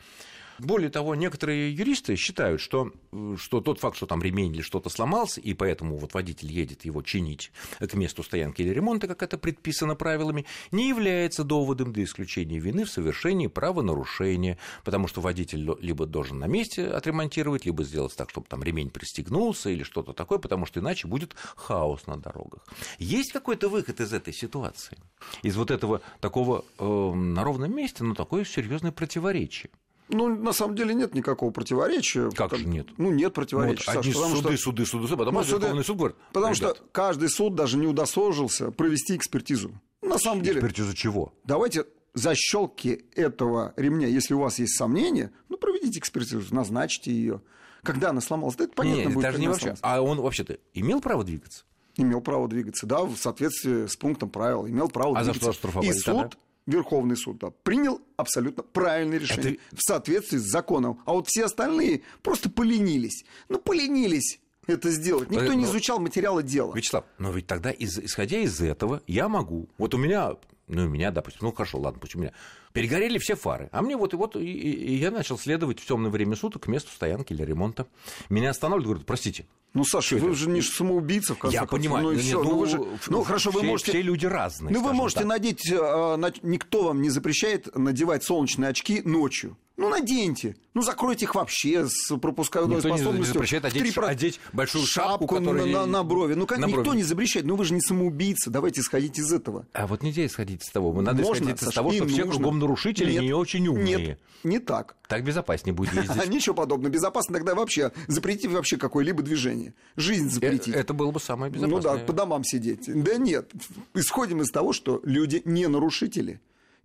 [0.60, 2.92] Более того, некоторые юристы считают, что,
[3.36, 7.00] что тот факт, что там ремень или что-то сломался, и поэтому вот водитель едет его
[7.00, 12.58] чинить к месту стоянки или ремонта, как это предписано правилами, не является доводом для исключения
[12.58, 18.28] вины в совершении правонарушения, потому что водитель либо должен на месте отремонтировать, либо сделать так,
[18.28, 22.66] чтобы там ремень пристегнулся или что-то такое, потому что иначе будет хаос на дорогах.
[22.98, 24.98] Есть какой-то выход из этой ситуации?
[25.42, 29.70] Из вот этого такого э, на ровном месте, но такое серьезное противоречие.
[30.10, 32.30] Ну, на самом деле нет никакого противоречия.
[32.30, 32.88] Как же нет?
[32.98, 33.84] Ну, нет противоречия.
[33.86, 34.64] Вот, одни Саша, суды, что...
[34.64, 35.84] суды, суды, суды, потом ну, суды...
[35.84, 36.16] суд говорит.
[36.32, 36.76] Потому ребят.
[36.76, 39.72] что каждый суд даже не удосужился провести экспертизу.
[40.02, 40.60] На самом деле...
[40.60, 41.32] Экспертизу чего?
[41.44, 47.40] Давайте защелки этого ремня, если у вас есть сомнения, ну, проведите экспертизу, назначьте ее.
[47.82, 49.22] Когда она сломалась, да это понятно Нет, будет.
[49.22, 49.74] даже не вообще.
[49.80, 51.64] А он вообще-то имел право двигаться?
[51.96, 54.66] Имел право двигаться, да, в соответствии с пунктом правил.
[54.66, 55.46] Имел право а двигаться.
[55.46, 56.36] за что штрафовали И суд,
[56.70, 61.00] Верховный суд да, принял абсолютно правильное решение Это- в соответствии с законом.
[61.04, 63.24] А вот все остальные просто поленились.
[63.48, 65.30] Ну, поленились это сделать.
[65.30, 66.74] Никто Э, не но- изучал материалы дела.
[66.74, 69.68] Вячеслав, но ведь тогда, из- исходя из этого, я могу.
[69.78, 70.36] Вот у меня,
[70.68, 72.32] ну, у меня, допустим, ну хорошо, ладно, пусть у меня.
[72.72, 73.68] Перегорели все фары.
[73.72, 76.66] А мне вот и вот, и, и- я начал следовать в темное время суток к
[76.68, 77.86] месту стоянки или ремонта.
[78.28, 79.46] Меня останавливают, говорят, простите.
[79.74, 80.36] Ну, Саша, вы это?
[80.36, 81.78] же не самоубийца, в конце я концов.
[81.78, 83.92] понимаю, Ну, нет, Ну, вы же- в- ну, хорошо, вы можете...
[83.92, 84.72] Все люди разные.
[84.74, 85.28] Ну, вы можете так.
[85.28, 89.56] надеть, на- никто вам не запрещает надевать солнечные очки ночью.
[89.80, 90.56] Ну, наденьте.
[90.74, 93.34] Ну, закройте их вообще с пропускной Никто не способностью.
[93.34, 93.92] запрещает в одеть 3%.
[93.94, 96.34] ш- одеть большую шапку, на- которая- на, на брови.
[96.34, 96.98] Ну, как на никто брови.
[96.98, 97.46] не запрещает.
[97.46, 98.50] Ну, вы же не самоубийца.
[98.50, 99.66] Давайте исходить из этого.
[99.72, 100.92] А вот нельзя исходить из того.
[101.00, 103.96] Надо Можно, исходить из того, что все кругом нарушители Нет, не очень умные.
[103.96, 104.96] Нет, не так.
[105.08, 106.28] Так безопаснее будет ездить.
[106.28, 106.92] Ничего подобного.
[106.92, 109.74] Безопасно тогда вообще запретить вообще какое-либо движение.
[109.96, 110.74] Жизнь Э, запретить.
[110.74, 112.06] Это было бы самое Ну да, безопасное.
[112.06, 112.82] по домам сидеть.
[112.86, 113.50] Да нет.
[113.94, 116.40] Исходим из того, что люди не нарушители.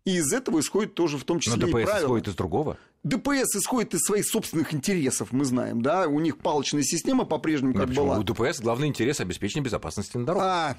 [0.05, 2.05] И из этого исходит тоже в том Но числе и ДПС правила.
[2.05, 2.77] исходит из другого.
[3.03, 7.87] ДПС исходит из своих собственных интересов, мы знаем, да, у них палочная система по-прежнему как
[7.87, 8.05] почему?
[8.05, 8.19] была.
[8.19, 10.47] У ДПС главный интерес обеспечения безопасности на дорогах.
[10.47, 10.77] А,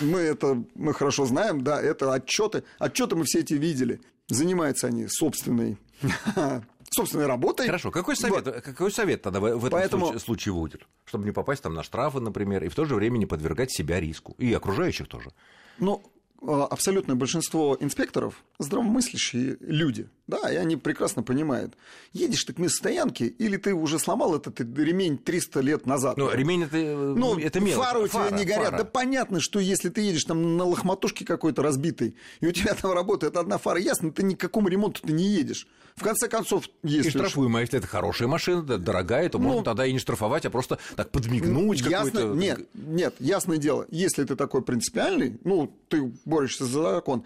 [0.00, 2.64] мы это мы хорошо знаем, да, это отчеты.
[2.78, 4.00] Отчеты мы все эти видели.
[4.28, 5.76] Занимаются они собственной,
[6.90, 7.66] собственной работой.
[7.66, 8.60] Хорошо, какой совет, Вот.
[8.62, 10.86] какой совет тогда в этом Поэтому- случае, случае будет?
[11.04, 14.00] Чтобы не попасть там на штрафы, например, и в то же время не подвергать себя
[14.00, 14.34] риску.
[14.38, 15.30] И окружающих тоже.
[15.78, 16.02] Ну,
[16.42, 21.74] абсолютное большинство инспекторов здравомыслящие люди, да, и они прекрасно понимают.
[22.12, 26.16] Едешь ты к месту стоянки, или ты уже сломал этот ремень 300 лет назад.
[26.16, 27.84] Ну, ремень это, Ну, это мелочь.
[27.84, 28.64] фары у тебя Фара, не горят.
[28.66, 28.78] фара.
[28.78, 32.92] Да понятно, что если ты едешь там на лохматушке какой-то разбитой, и у тебя там
[32.92, 35.66] работает одна фара, ясно, ты ни к какому ремонту ты не едешь.
[35.96, 37.08] В конце концов, И если...
[37.10, 40.50] штрафуемая, если это хорошая машина, да, дорогая, то Ну, можно тогда и не штрафовать, а
[40.50, 42.34] просто так подмигнуть Ясно, какой-то.
[42.38, 47.24] нет, нет, ясное дело, если ты такой принципиальный, ну, ты борешься за закон,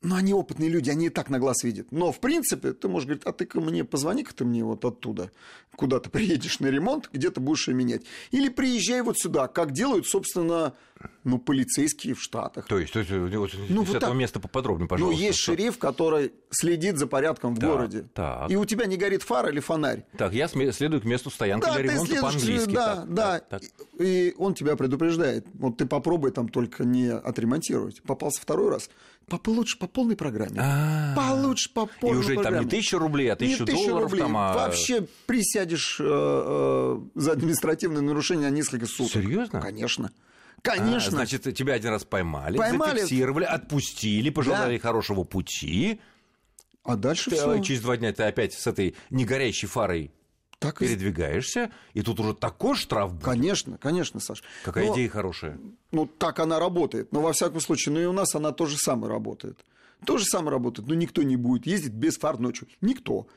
[0.00, 1.90] но они опытные люди, они и так на глаз видят.
[1.90, 5.30] Но, в принципе, ты можешь говорить, а ты ко мне, позвони-ка ты мне вот оттуда,
[5.74, 8.02] куда ты приедешь на ремонт, где ты будешь ее менять.
[8.30, 10.74] Или приезжай вот сюда, как делают, собственно,
[11.24, 12.66] ну, полицейские в Штатах.
[12.66, 14.14] То есть, то есть, вот Ну, с вот этого так.
[14.14, 15.20] места поподробнее, Ну, пожалуйста.
[15.22, 18.04] есть Что- шериф, который следит за порядком в Так, городе.
[18.14, 18.50] так.
[18.50, 20.04] И у тебя не горит фара или фонарь.
[20.16, 22.72] Так, я следую к месту стоянки Да, для ремонта по-английски.
[22.72, 23.38] да, Так, да.
[23.40, 23.62] так, так.
[24.00, 25.46] И он тебя предупреждает.
[25.54, 28.02] Вот ты попробуй там только не отремонтировать.
[28.02, 28.90] Попался второй раз.
[29.28, 30.58] По, получше по полной программе.
[30.60, 31.14] А.
[31.14, 32.64] Получше по И полной уже там программе.
[32.64, 34.20] не тысяча рублей, а тысячу долларов рублей.
[34.22, 39.12] там, а- Вообще присядешь э, э, за административное нарушение на несколько суток.
[39.22, 39.60] Серьезно?
[39.60, 40.10] Конечно.
[40.56, 41.10] А, Конечно.
[41.12, 43.00] значит, тебя один раз поймали, Поймали.
[43.00, 46.00] зафиксировали, отпустили, пожелали хорошего пути.
[46.84, 47.50] А дальше Ты, все.
[47.50, 50.10] а, Через два дня ты опять с этой негорящей фарой
[50.58, 53.24] Так передвигаешься, и тут уже такой штраф будет.
[53.24, 54.42] Конечно, конечно, Саш.
[54.64, 55.58] Какая Но- идея хорошая.
[55.92, 57.12] Ну, так она работает.
[57.12, 59.58] Но, во всяком случае, ну и у нас она то же самое работает.
[60.04, 60.88] То же самое работает.
[60.88, 62.66] Но никто не будет ездить без фар ночью.
[62.80, 63.26] Никто.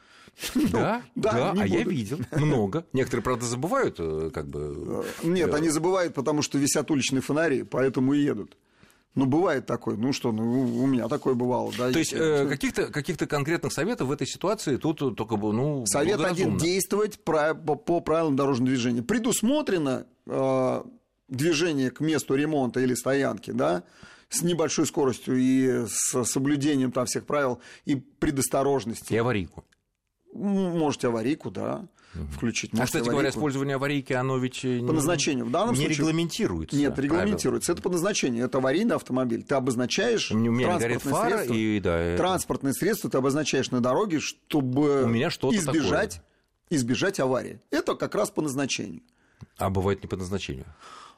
[0.56, 1.90] Ну, Да, да, а я буду.
[1.92, 2.86] видел много.
[2.94, 5.06] Некоторые, правда, забывают, э, как бы.
[5.24, 8.56] Нет, они забывают, потому что висят уличные фонари, поэтому и едут.
[9.14, 9.98] Ну, бывает такое.
[9.98, 10.44] Ну что, ну,
[10.82, 11.72] у меня такое бывало.
[11.78, 15.86] Да, То есть э, каких-то каких конкретных советов в этой ситуации тут только бы, ну,
[15.86, 19.02] Совет один действовать по, по правилам дорожного движения.
[19.02, 20.84] Предусмотрено э,
[21.28, 23.84] движение к месту ремонта или стоянки, да,
[24.30, 29.14] с небольшой скоростью и с соблюдением там всех правил и предосторожности.
[29.14, 29.66] И аварийку.
[30.34, 31.86] Можете аварийку, да,
[32.34, 32.72] включить.
[32.78, 35.46] А, кстати говоря, использование аварийки, оно ведь э, По назначению.
[35.46, 36.76] В данном не случае- регламентируется.
[36.76, 37.72] Нет, регламентируется.
[37.72, 38.46] Это по назначению.
[38.46, 39.44] Это аварийный автомобиль.
[39.44, 41.54] Ты обозначаешь У меня транспортное фара, средство.
[41.54, 46.22] и да, это- Транспортное средство ты обозначаешь на дороге, чтобы У меня избежать,
[46.70, 47.60] избежать аварии.
[47.72, 49.02] Это как раз по назначению.
[49.58, 50.66] А бывает не по назначению.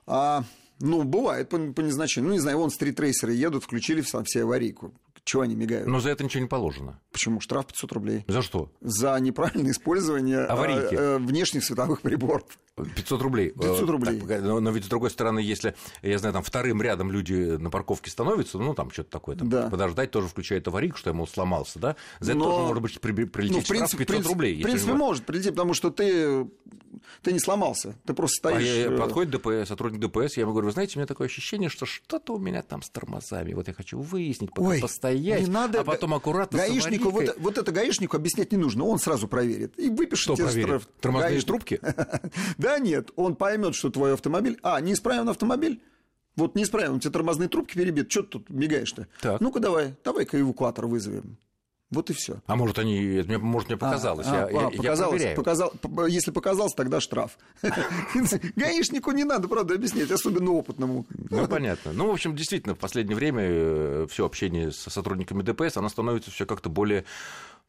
[0.05, 0.43] А,
[0.79, 2.29] ну, бывает по, по назначению.
[2.29, 4.93] Ну, не знаю, вон стритрейсеры едут, включили все, все аварийку.
[5.25, 5.87] Чего они мигают?
[5.87, 6.99] Но за это ничего не положено.
[7.13, 7.39] Почему?
[7.39, 8.25] Штраф 500 рублей.
[8.27, 8.69] За что?
[8.81, 10.93] За неправильное использование э, Аварийки.
[10.95, 12.43] э, внешних световых приборов.
[12.95, 13.51] 500 рублей.
[13.51, 14.19] 500 Э, рублей.
[14.19, 17.69] так, но, но ведь с другой стороны, если, я знаю, там вторым рядом люди на
[17.69, 19.69] парковке становятся, ну там что-то такое, там, Да.
[19.69, 21.95] подождать тоже включает аварийку, что ему сломался, да?
[22.19, 24.33] За это Но- тоже может быть при- прилететь Ну, в штраф принципе, 500 в принципе-
[24.33, 24.59] рублей.
[24.59, 26.47] В принципе, может прилететь, потому что ты,
[27.21, 27.95] ты не сломался.
[28.05, 28.67] Ты просто А стоишь...
[28.67, 31.85] э, подходит ДПС, сотрудник ДПС, я ему говорю, вы знаете, у меня такое ощущение, что
[31.85, 33.53] что-то у меня там с тормозами.
[33.53, 37.57] Вот я хочу выяснить, пока Ой, постоять, не надо, а потом аккуратно гаишнику, вот, вот
[37.57, 39.77] это гаишнику объяснять не нужно, он сразу проверит.
[39.79, 40.67] И выпишет Что тебе проверит?
[40.67, 40.87] штраф.
[41.01, 41.47] Тормозные Гаишник.
[41.47, 41.79] трубки?
[42.57, 44.59] Да нет, он поймет, что твой автомобиль...
[44.63, 45.81] А, неисправен автомобиль?
[46.35, 48.11] Вот неисправен, у тебя тормозные трубки перебит.
[48.11, 49.07] Что ты тут мигаешь-то?
[49.39, 51.37] Ну-ка давай, давай-ка эвакуатор вызовем.
[51.93, 52.41] Вот и все.
[52.47, 54.27] А может, они, может, мне показалось.
[54.27, 55.37] А, я, а, я- я показалось, проверяю.
[55.37, 55.73] показал-
[56.07, 57.37] если показалось, тогда штраф.
[58.55, 61.05] Гаишнику не надо, правда, объяснять, особенно опытному.
[61.29, 61.93] Ну, понятно.
[61.93, 66.45] Ну, в общем, действительно, в последнее время все общение со сотрудниками ДПС, оно становится все
[66.45, 67.05] как-то более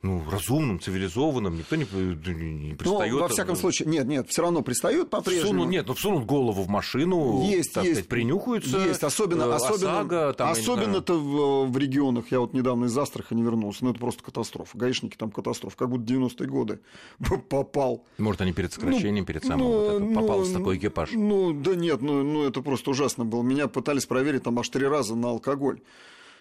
[0.04, 1.56] ну, разумным, цивилизованным.
[1.56, 3.14] Никто не, не Ну, пристает.
[3.14, 5.46] во всяком случае, нет, нет, все равно пристают по-прежнему.
[5.46, 7.96] Всунут, нет, ну всунут голову в машину, Есть, так есть.
[7.96, 8.78] сказать, принюхаются.
[8.78, 10.62] Есть, особенно, э, особенно, ОСАГО, там, знаю.
[10.62, 12.26] особенно-то в, в регионах.
[12.30, 14.76] Я вот недавно из Астрахани вернулся, ну это просто катастрофа.
[14.76, 16.80] Гаишники там катастрофа, как будто 90-е годы
[17.48, 18.04] попал.
[18.18, 21.10] Может, они перед сокращением, перед самым Ну, вот это, ну, попался ну, такой экипаж.
[21.14, 23.42] Ну, да нет, ну, ну это просто ужасно было.
[23.42, 25.80] Меня пытались проверить там аж три раза на алкоголь.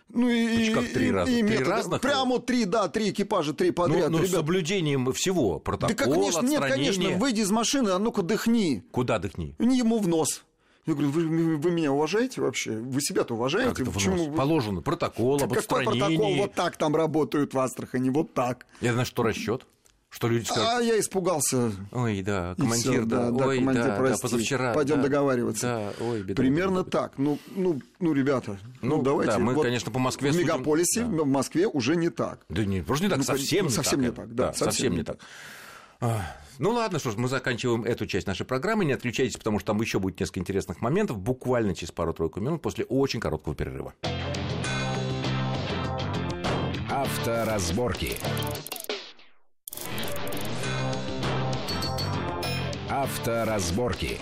[0.09, 1.31] Ну и, как три раза?
[1.31, 1.69] и Три методы.
[1.69, 2.01] разных?
[2.01, 4.09] Прямо три, да, три экипажа, три Ну, подряд.
[4.11, 4.31] ну, с ребят.
[4.35, 8.83] соблюдением всего, Да, протокола, как, конечно, нет, конечно, выйди из машины, а ну-ка дыхни.
[8.91, 9.55] Куда дыхни?
[9.59, 10.43] Не ему в нос.
[10.85, 12.71] Я говорю, вы, вы меня уважаете вообще?
[12.71, 13.81] Вы себя-то Как уважаете?
[13.83, 16.35] это в Почему вы- Положено протокол об Какой протокол?
[16.35, 18.65] Вот так там работают в Астрахани, вот так.
[18.81, 19.65] Я знаю, что расчет.
[20.15, 21.71] Что люди скажут, А я испугался.
[21.91, 24.21] ой, да, командир, всё, да, да, ой, командир, да, да, прости.
[24.21, 24.73] позавчера.
[24.73, 25.67] Пойдем да, договариваться.
[25.99, 26.99] Да, ой, беда, Примерно беда, беда.
[27.02, 27.13] так.
[27.17, 29.32] Ну, ну, ну, ребята, ну, Ну, давайте.
[29.32, 31.23] да, мы, вот конечно, по Москве В судим, мегаполисе, да.
[31.23, 32.39] в Москве уже не так.
[32.49, 34.10] Да не, просто не так, Ну, совсем ну, не совсем так.
[34.10, 35.17] не так, да, совсем, совсем не не так.
[35.99, 36.21] А,
[36.60, 38.86] Ну ладно, что ж, мы заканчиваем эту часть нашей программы.
[38.86, 42.86] Не отключайтесь, потому что там еще будет несколько интересных моментов, буквально через пару-тройку минут после
[42.86, 43.93] очень короткого перерыва.
[46.89, 48.12] Авторазборки.
[52.93, 54.19] Авторазборки.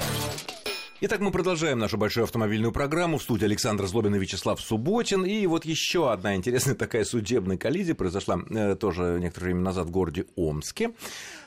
[1.02, 3.18] Итак, мы продолжаем нашу большую автомобильную программу.
[3.18, 5.26] В студии Александр Злобин и Вячеслав Субботин.
[5.26, 9.92] И вот еще одна интересная такая судебная коллизия произошла э, тоже некоторое время назад в
[9.92, 10.92] городе Омске.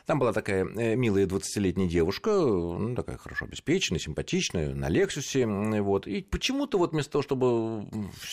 [0.07, 5.47] Там была такая э, милая 20-летняя девушка, ну, такая хорошо обеспеченная, симпатичная, на Лексусе.
[5.47, 6.07] Вот.
[6.07, 7.87] И почему-то вот вместо того, чтобы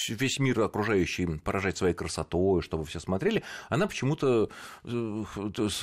[0.09, 4.49] весь мир окружающий поражать своей красотой, чтобы все смотрели, она почему-то
[4.83, 5.23] э,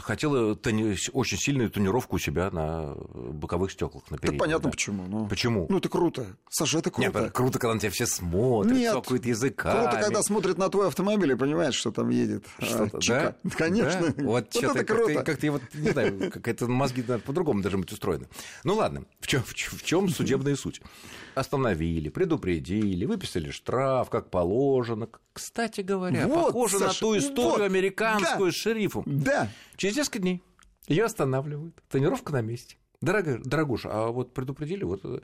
[0.03, 4.03] хотела тони- очень сильную тонировку у себя на боковых стеклах.
[4.11, 4.70] На Так передних, понятно да.
[4.70, 5.05] почему.
[5.09, 5.66] Ну, Почему?
[5.68, 6.27] Ну, это круто.
[6.51, 7.31] Саша, это Нет, круто.
[7.31, 8.92] круто, когда на тебя все смотрят, Нет.
[8.92, 9.83] цокают языками.
[9.90, 12.44] Круто, когда смотрят на твой автомобиль и понимают, что там едет.
[12.59, 13.37] а, Что-то, чика.
[13.42, 13.51] да?
[13.57, 14.12] Конечно.
[14.16, 14.24] Да?
[14.24, 15.22] Вот, что-то это круто.
[15.22, 18.29] как-то я вот, не знаю, как-то мозги наверное, по-другому должны быть устроены.
[18.64, 20.81] Ну ладно, в чем, в чем, в чем судебная суть?
[21.35, 25.09] Остановили, предупредили, выписали штраф, как положено.
[25.33, 28.57] Кстати говоря, Вот, похоже на Саша, ту историю вот, американскую да.
[28.57, 29.05] с шерифом.
[29.07, 29.49] Да.
[29.77, 30.43] Через несколько дней
[30.88, 31.83] ее останавливают.
[31.91, 32.77] Тонировка на месте.
[33.01, 35.21] Дорогая, дорогуша, а вот предупредили, вот э,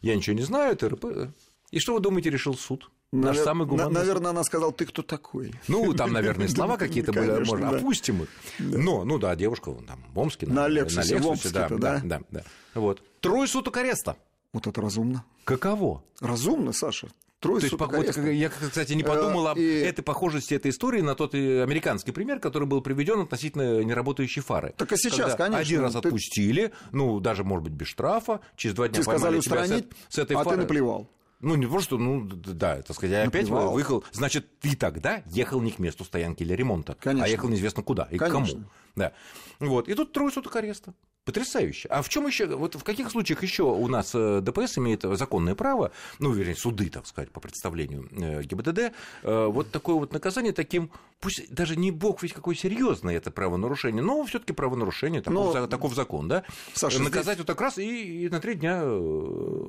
[0.00, 1.32] я ничего не знаю, ТРП.
[1.72, 2.90] И что вы думаете, решил суд?
[3.12, 3.92] Наш Навер- самый гуманный.
[3.92, 5.52] Наверное, она сказала, ты кто такой?
[5.68, 7.26] Ну, там, наверное, слова какие-то были,
[7.60, 7.68] да.
[7.70, 8.28] опустим их.
[8.58, 10.46] Но, ну да, девушка вон там в Омске.
[10.46, 12.00] На Лексусе, в Омске-то, да, да?
[12.04, 12.42] да, да.
[12.74, 13.00] Вот.
[13.20, 14.16] Трое суток ареста.
[14.52, 15.24] Вот это разумно.
[15.44, 16.02] Каково?
[16.20, 17.08] Разумно, Саша.
[17.38, 20.70] Трое То есть, суток вот, я, кстати, не подумал Э, об и- этой похожести этой
[20.70, 24.74] истории на тот э, американский пример, который был приведен относительно неработающей фары.
[24.78, 28.40] Так и сейчас, Когда конечно, Один раз ты- отпустили, ну, даже, может быть, без штрафа,
[28.56, 30.56] через два дня Тебе сказали поймали тебя с устранить, эт- с этой а ты фары.
[30.62, 31.10] наплевал.
[31.40, 33.72] Ну, не просто, ну, да, так сказать, я опять Наплевал.
[33.72, 34.04] выехал.
[34.12, 37.26] Значит, ты тогда ехал не к месту стоянки или ремонта, Конечно.
[37.26, 38.32] а ехал неизвестно куда и к кому.
[38.46, 38.68] Конечно.
[38.94, 39.12] Да.
[39.60, 39.88] Вот.
[39.88, 40.94] И тут трое суток ареста.
[41.26, 41.88] Потрясающе.
[41.88, 45.56] А в чем еще, вот в каких случаях еще у нас э, ДПС имеет законное
[45.56, 48.78] право, ну, вернее, суды, так сказать, по представлению э, ГИБДД,
[49.24, 54.04] э, вот такое вот наказание таким, пусть даже не бог ведь какое серьезное это правонарушение,
[54.04, 56.44] но все-таки правонарушение, таков, Но- таков закон, да?
[56.74, 58.82] Саша, Наказать здесь- вот так раз и, и на три дня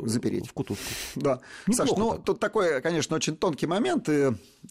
[0.03, 0.47] Запереть.
[0.47, 0.83] в кутузку.
[1.15, 1.39] Да.
[1.65, 2.23] Неплохо Саш, ну так.
[2.23, 4.27] тут такой, конечно, очень тонкий момент, и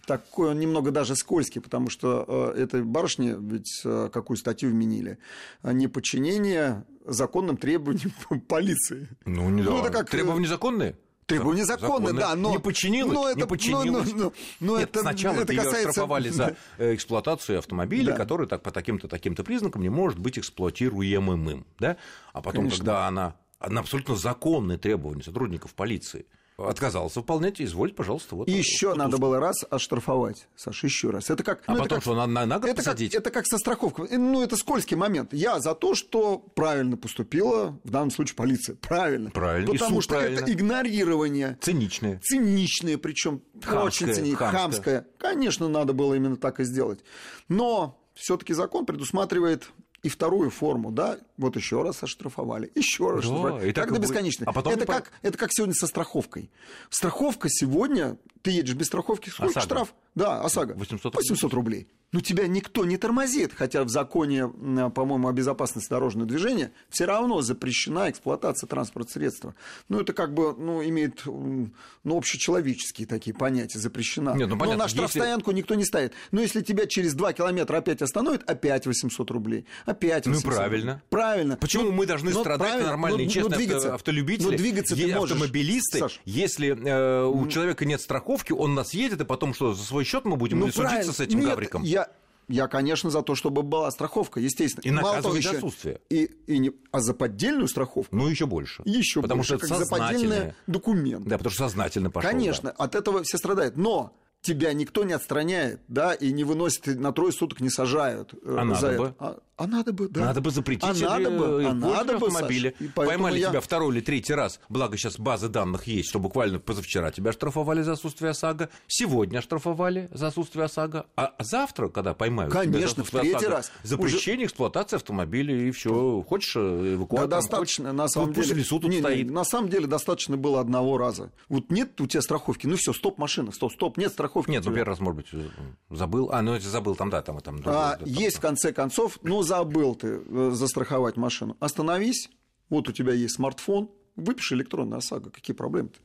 [0.06, 5.18] такой он немного даже скользкий, потому что этой барышне ведь какую статью вменили?
[5.64, 8.12] Э, Законным требованиям
[8.48, 9.08] полиции.
[9.24, 9.88] Ну, не Ну, да.
[9.88, 10.96] это как, Требования законные?
[11.26, 12.52] Требования законные, да, но...
[12.52, 14.12] Не подчинилась, но это, не подчинилась.
[14.12, 15.88] ну, ну, ну, Нет, это, сначала это ее касается...
[15.88, 18.16] оштрафовали за э, эксплуатацию автомобиля, Да.
[18.16, 21.96] который так, по таким-то таким-то признакам не может быть эксплуатируемым, да?
[22.32, 22.78] А потом, Конечно.
[22.78, 26.26] когда она, она абсолютно законные требования сотрудников полиции
[26.58, 28.48] отказалась выполнять, извольте, пожалуйста, вот.
[28.48, 31.28] Еще вот надо было раз оштрафовать, Саша, еще раз.
[31.30, 33.14] Это как, А ну, это потом как- что, на, на, на год это как, посадить?
[33.14, 34.08] это как со страховкой.
[34.08, 35.32] Э, Ну, это скользкий момент.
[35.34, 38.76] Я за то, что правильно поступила, в данном случае, полиция.
[38.76, 39.30] Правильно.
[39.30, 39.70] Правильно.
[39.72, 40.40] Потому что правильно.
[40.40, 41.58] это игнорирование.
[41.60, 42.20] Циничные.
[42.22, 44.60] Циничное, причем очень циничное, хамское.
[44.60, 45.06] хамское.
[45.18, 47.00] Конечно, надо было именно так и сделать.
[47.48, 49.68] Но все-таки закон предусматривает
[50.06, 53.68] и вторую форму, да, вот еще раз оштрафовали, еще раз Да, оштрафовали.
[53.68, 54.02] и так до будет.
[54.08, 54.44] бесконечности.
[54.48, 56.50] А потом это, как, это как сегодня со страховкой.
[56.90, 59.64] Страховка сегодня, ты едешь без страховки, сколько ОСАГО.
[59.66, 59.94] штраф?
[60.14, 60.74] Да, ОСАГО.
[60.74, 61.18] 800 рублей.
[61.28, 61.88] 800 рублей.
[62.16, 67.42] Ну тебя никто не тормозит, хотя в законе, по-моему, о безопасности дорожного движения все равно
[67.42, 69.54] запрещена эксплуатация транспортного средства.
[69.90, 74.30] Ну, это как бы, ну, имеет, ну, общечеловеческие такие понятия, запрещена.
[74.30, 75.58] Нет, ну, понятно, Но на штрафстоянку если...
[75.58, 76.14] никто не ставит.
[76.30, 81.02] Но если тебя через 2 километра опять остановят, опять 800 рублей, опять 800 Ну, правильно.
[81.10, 81.56] Правильно.
[81.58, 85.14] Почему ну, мы должны ну, страдать, нормальные, ну, честные ну, двигаться, автолюбители, ну, двигаться ты
[85.14, 85.32] можешь.
[85.32, 86.20] автомобилисты, Саш.
[86.24, 90.24] если э, у человека нет страховки, он нас едет, и потом что, за свой счет
[90.24, 91.82] мы будем ну, судиться с этим Нет, гавриком?
[91.82, 92.05] Я,
[92.48, 94.82] я, конечно, за то, чтобы была страховка, естественно.
[94.82, 96.00] И наказывать за отсутствие.
[96.10, 98.14] И, и не, а за поддельную страховку?
[98.14, 98.82] Ну, еще больше.
[98.84, 101.26] Еще потому больше, что как за поддельный документ.
[101.26, 102.30] Да, потому что сознательно пошел.
[102.30, 102.84] Конечно, да.
[102.84, 103.76] от этого все страдают.
[103.76, 108.32] Но тебя никто не отстраняет, да, и не выносит, на трое суток не сажают.
[108.34, 109.02] Э, а за надо это.
[109.02, 109.42] бы.
[109.58, 110.26] А, надо бы, да.
[110.26, 112.74] Надо бы запретить а надо бы, а надо бы, автомобили.
[112.94, 113.48] Поймали я...
[113.48, 117.80] тебя второй или третий раз, благо сейчас базы данных есть, что буквально позавчера тебя штрафовали
[117.80, 123.22] за отсутствие ОСАГО, сегодня штрафовали за отсутствие ОСАГО, а завтра, когда поймают Конечно, тебя в
[123.22, 123.72] третий ОСАГО, раз.
[123.82, 124.46] Запрещение уже...
[124.46, 126.22] эксплуатации автомобилей, и все.
[126.28, 127.28] Хочешь э, эвакуатор?
[127.28, 128.46] Да, достаточно, на самом деле.
[128.46, 129.26] Пусть лесу тут не, стоит.
[129.26, 131.32] Не, на самом деле достаточно было одного раза.
[131.48, 134.50] Вот нет у тебя страховки, ну все, стоп, машина, стоп, стоп, нет страховки.
[134.50, 135.44] Нет, ну первый раз, может быть,
[135.88, 136.30] забыл.
[136.30, 137.62] А, ну забыл, там, да, там, там.
[137.64, 138.40] А, там, есть, там.
[138.40, 141.56] в конце концов, ну забыл ты Э, застраховать машину.
[141.60, 142.30] Остановись,
[142.68, 145.98] вот у тебя есть смартфон, выпиши электронный ОСАГО, какие проблемы-то?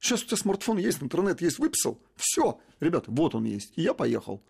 [0.00, 3.94] Сейчас у тебя смартфон есть, интернет есть, выписал, все, ребята, вот он есть, и я
[3.94, 4.42] поехал.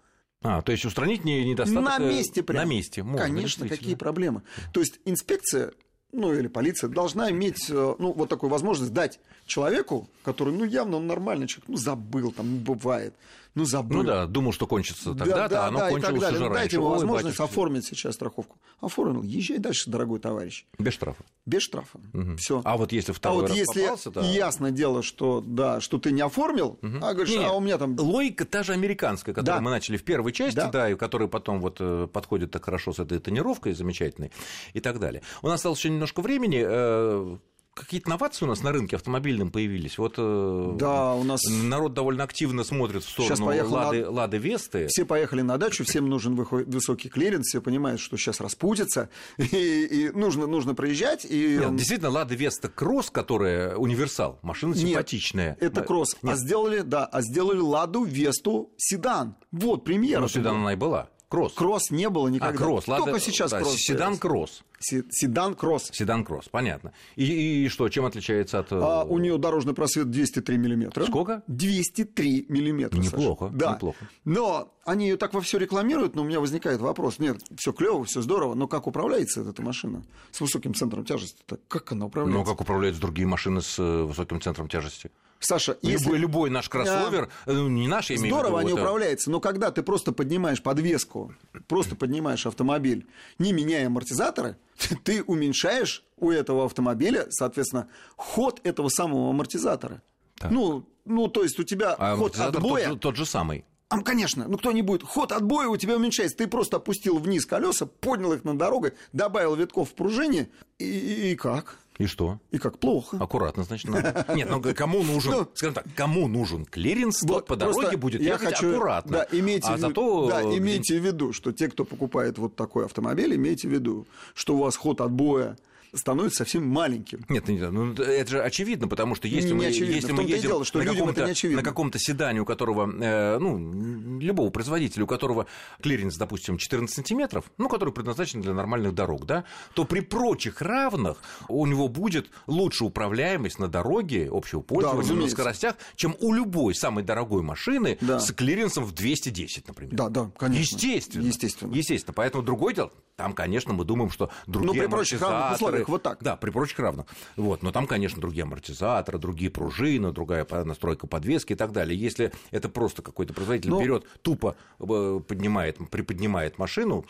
[0.42, 2.64] А, то есть устранить недостаток на месте прямо.
[2.64, 4.42] На месте, можно, Конечно, какие проблемы.
[4.72, 5.72] То есть инспекция,
[6.12, 10.98] ну или полиция должна иметь, э, ну вот такую возможность дать человеку, который, ну явно
[10.98, 13.14] он нормальный человек, ну забыл, там бывает,
[13.58, 13.98] ну забыл.
[13.98, 16.54] Ну да, думал, что кончится тогда-то, да, а оно да, кончилось уже ну, раньше.
[16.54, 18.56] Дайте ему возможность Ой, оформить сейчас страховку.
[18.80, 20.64] Оформил, езжай дальше, дорогой товарищ.
[20.78, 21.24] Без штрафа?
[21.44, 21.98] Без штрафа.
[22.14, 22.36] Угу.
[22.36, 22.62] Все.
[22.64, 24.20] А вот если второй а вот раз если попался, то...
[24.20, 26.98] ясно дело, что, да, что ты не оформил, угу.
[27.02, 27.98] а говоришь, не, а у меня там...
[27.98, 29.64] Логика та же американская, которую да.
[29.64, 32.92] мы начали в первой части, да, да и которая потом вот э, подходит так хорошо
[32.92, 34.30] с этой тонировкой замечательной
[34.72, 35.22] и так далее.
[35.42, 37.36] У нас осталось еще немножко времени э,
[37.78, 39.98] какие-то новации у нас на рынке автомобильном появились.
[39.98, 44.10] Вот э, да, у нас народ довольно активно смотрит в сторону Лады, на...
[44.10, 44.86] Лады Весты.
[44.88, 50.10] Все поехали на дачу, всем нужен высокий клиренс, все понимают, что сейчас распутится, и, и
[50.10, 51.24] нужно, нужно проезжать.
[51.24, 51.58] И...
[51.58, 55.56] Нет, действительно, Лада Веста Кросс, которая универсал, машина Нет, симпатичная.
[55.60, 56.16] это Кросс.
[56.22, 59.36] А сделали, да, а сделали Ладу Весту седан.
[59.50, 60.20] Вот премьера.
[60.20, 61.08] Ну, седан она и была.
[61.28, 61.52] Кросс.
[61.52, 62.54] Кросс не было никогда.
[62.54, 63.76] А, кросс, Только ладно, сейчас да, кросс.
[63.76, 64.62] Седан кросс.
[64.80, 65.90] Седан кросс.
[65.92, 66.94] Седан кросс, понятно.
[67.16, 68.68] И, и что, чем отличается от...
[68.72, 71.04] А, у нее дорожный просвет 203 миллиметра.
[71.04, 71.42] Сколько?
[71.46, 72.98] 203 миллиметра.
[72.98, 73.58] Неплохо, Саша.
[73.58, 73.74] да.
[73.74, 73.98] неплохо.
[74.24, 77.18] Но они ее так во все рекламируют, но у меня возникает вопрос.
[77.18, 81.44] Нет, все клево, все здорово, но как управляется эта машина с высоким центром тяжести?
[81.68, 82.38] Как она управляется?
[82.38, 85.10] Ну, как управляются другие машины с э, высоким центром тяжести?
[85.40, 86.04] Саша, если...
[86.04, 87.52] любой, любой наш кроссовер, а...
[87.52, 88.80] не наш, я имею Здорово они это...
[88.80, 91.34] управляются, но когда ты просто поднимаешь подвеску,
[91.68, 93.06] просто поднимаешь автомобиль,
[93.38, 94.56] не меняя амортизаторы,
[95.04, 100.02] ты уменьшаешь у этого автомобиля, соответственно, ход этого самого амортизатора.
[100.36, 100.50] Так.
[100.50, 102.90] Ну, ну, то есть у тебя а ход отбоя...
[102.90, 103.64] Тот тот же самый.
[103.88, 105.02] А, конечно, ну кто не будет.
[105.02, 106.36] Ход отбоя у тебя уменьшается.
[106.36, 111.32] Ты просто опустил вниз колеса, поднял их над дорогой, добавил витков в пружине, и, и,
[111.32, 111.78] и как?
[111.98, 112.38] И что?
[112.52, 113.16] И как плохо.
[113.20, 114.24] Аккуратно, значит, надо.
[114.34, 118.34] Нет, ну кому нужен, ну, скажем так, кому нужен клиренс, тот по дороге будет я
[118.34, 119.12] ехать хочу, аккуратно.
[119.12, 120.28] Да, имейте, а в, зато...
[120.28, 124.54] да, имейте в виду, что те, кто покупает вот такой автомобиль, имейте в виду, что
[124.54, 125.56] у вас ход отбоя
[125.94, 127.24] становится совсем маленьким.
[127.28, 129.94] Нет, ну, это же очевидно, потому что если мы, очевидно.
[129.94, 134.50] если мы едем дело, что на, каком-то, на каком-то седане, у которого, э, ну, любого
[134.50, 135.46] производителя, у которого
[135.82, 141.18] клиренс, допустим, 14 сантиметров, ну, который предназначен для нормальных дорог, да, то при прочих равных
[141.48, 146.74] у него будет лучше управляемость на дороге общего пользования, да, на скоростях, чем у любой
[146.74, 148.18] самой дорогой машины да.
[148.18, 149.94] с клиренсом в 210, например.
[149.94, 150.76] Да, да, конечно.
[150.76, 151.26] Естественно.
[151.26, 151.74] Естественно.
[151.74, 152.14] Естественно.
[152.14, 156.02] Поэтому другое дело, там, конечно, мы думаем, что другие Ну, при прочих равных условиях, вот
[156.02, 156.22] так.
[156.22, 157.06] Да, при прочих равных.
[157.36, 161.98] Вот, но там, конечно, другие амортизаторы, другие пружины, другая настройка подвески и так далее.
[161.98, 163.80] Если это просто какой-то производитель но...
[163.80, 167.04] берет, тупо э, поднимает, приподнимает машину,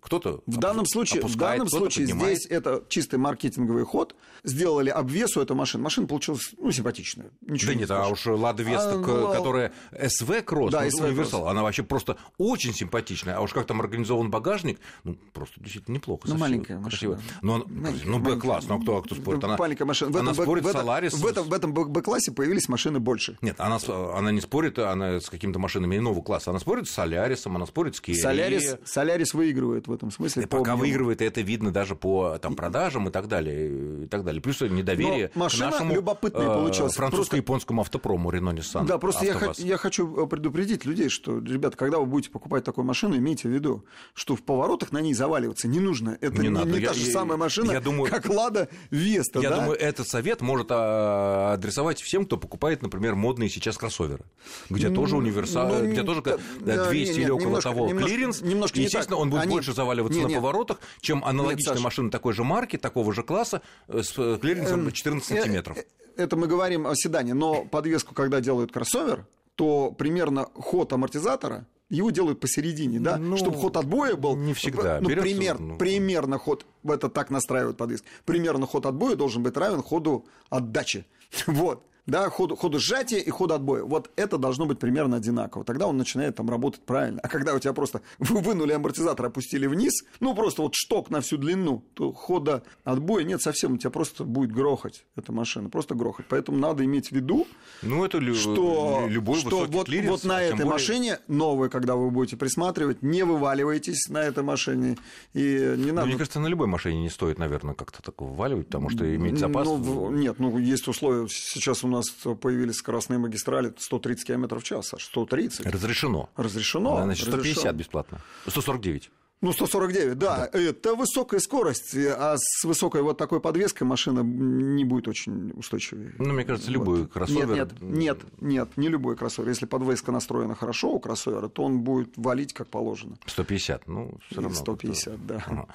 [0.00, 4.14] кто-то В данном случае, в данном случае здесь это чистый маркетинговый ход.
[4.44, 5.84] Сделали обвесу эту машину.
[5.84, 7.30] Машина получилась, ну, симпатичная.
[7.40, 11.48] Ничего да нет, а уж Лада Веста, а, ну, которая СВ Кросс, да, ну, универсал,
[11.48, 13.36] она вообще просто очень симпатичная.
[13.36, 16.28] А уж как там организован багажник, ну, просто действительно неплохо.
[16.28, 17.20] Ну, маленькая машина.
[17.42, 17.64] Но,
[18.08, 19.44] Ну, Б-класс, ну а кто, кто спорит?
[19.44, 20.10] Она, маленькая машина.
[20.10, 21.12] В она этом, спорит в с Соларис.
[21.12, 23.36] В этом, в этом Б-классе появились машины больше.
[23.42, 23.78] Нет, она,
[24.14, 26.50] она не спорит она с какими-то машинами иного класса.
[26.50, 28.14] Она спорит с Солярисом, она спорит с Kia.
[28.14, 30.44] Солярис, Солярис выигрывает в этом смысле.
[30.44, 34.04] И пока выигрывает, это видно даже по там, продажам и так далее.
[34.04, 34.40] И так далее.
[34.40, 36.94] Плюс недоверие Но машина к нашему любопытная получилась.
[36.94, 38.86] французско-японскому автопрому Renault Nissan.
[38.86, 43.16] Да, просто я, я хочу предупредить людей, что, ребята, когда вы будете покупать такую машину,
[43.16, 46.16] имейте в виду, что в поворотах на ней заваливаться не нужно.
[46.20, 46.70] Это не, не, надо.
[46.70, 49.40] не я, та же я, самая машина, я думаю, как Лада Веста.
[49.40, 49.56] Я да?
[49.60, 54.24] думаю, этот совет может а, адресовать всем, кто покупает, например, модные сейчас кроссоверы,
[54.70, 56.22] где тоже универсал, ну, где тоже
[56.60, 58.40] да, 200 или около того клиренс.
[58.40, 63.12] Немножко естественно, он будет больше заваливаться на поворотах, чем аналогичная машина такой же марки, такого
[63.12, 65.76] же класса э, с э, клиренсом 14 эм, сантиметров.
[65.78, 65.84] Э,
[66.16, 72.10] это мы говорим о седане, но подвеску, когда делают кроссовер, то примерно ход амортизатора его
[72.10, 74.36] делают посередине, да, ну, чтобы ход отбоя был.
[74.36, 75.00] Не всегда.
[75.00, 75.78] Ну, пример, ну...
[75.78, 81.06] примерно ход, это так настраивают подвеску, примерно ход отбоя должен быть равен ходу отдачи.
[81.46, 83.84] Вот да, ходу, ходу сжатия и ходу отбоя.
[83.84, 85.62] Вот это должно быть примерно одинаково.
[85.64, 87.20] Тогда он начинает там работать правильно.
[87.22, 91.20] А когда у тебя просто вы вынули амортизатор, опустили вниз, ну просто вот шток на
[91.20, 93.74] всю длину, то хода отбоя нет совсем.
[93.74, 96.24] У тебя просто будет грохать эта машина, просто грохать.
[96.30, 97.46] Поэтому надо иметь в виду,
[97.82, 100.70] ну, это лю- что, любой что вот, клиренс, вот на а этой более...
[100.72, 104.96] машине, новой, когда вы будете присматривать, не вываливайтесь на этой машине.
[105.34, 106.06] И не надо...
[106.06, 109.68] мне кажется, на любой машине не стоит, наверное, как-то так вываливать, потому что иметь запас...
[109.68, 111.28] Ну, нет, ну есть условия.
[111.28, 111.97] Сейчас у нас
[112.40, 115.66] появились скоростные магистрали 130 км в час, аж 130.
[115.66, 116.28] Разрешено.
[116.36, 117.02] Разрешено.
[117.02, 117.78] Значит, 150 разрешено.
[117.78, 118.20] бесплатно.
[118.46, 119.10] 149.
[119.40, 124.84] Ну, 149, да, да, это высокая скорость, а с высокой вот такой подвеской машина не
[124.84, 126.12] будет очень устойчивой.
[126.18, 127.12] Ну, мне кажется, любой вот.
[127.12, 127.48] кроссовер...
[127.48, 129.48] Нет, нет, нет, нет, не любой кроссовер.
[129.48, 133.16] Если подвеска настроена хорошо у кроссовера, то он будет валить как положено.
[133.26, 134.56] 150, ну, все равно.
[134.56, 135.44] 150, да.
[135.46, 135.66] Ага.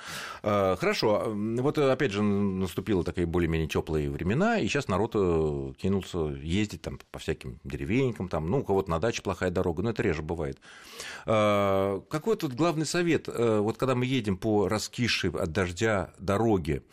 [0.43, 6.19] А, хорошо, вот опять же наступило такие более-менее теплые времена, и сейчас народ э, кинулся
[6.41, 10.03] ездить там по всяким деревенькам, там, ну, у кого-то на даче плохая дорога, но это
[10.03, 10.59] реже бывает.
[11.25, 16.83] А, какой тут главный совет э, вот когда мы едем по раскисшей от дождя дороге,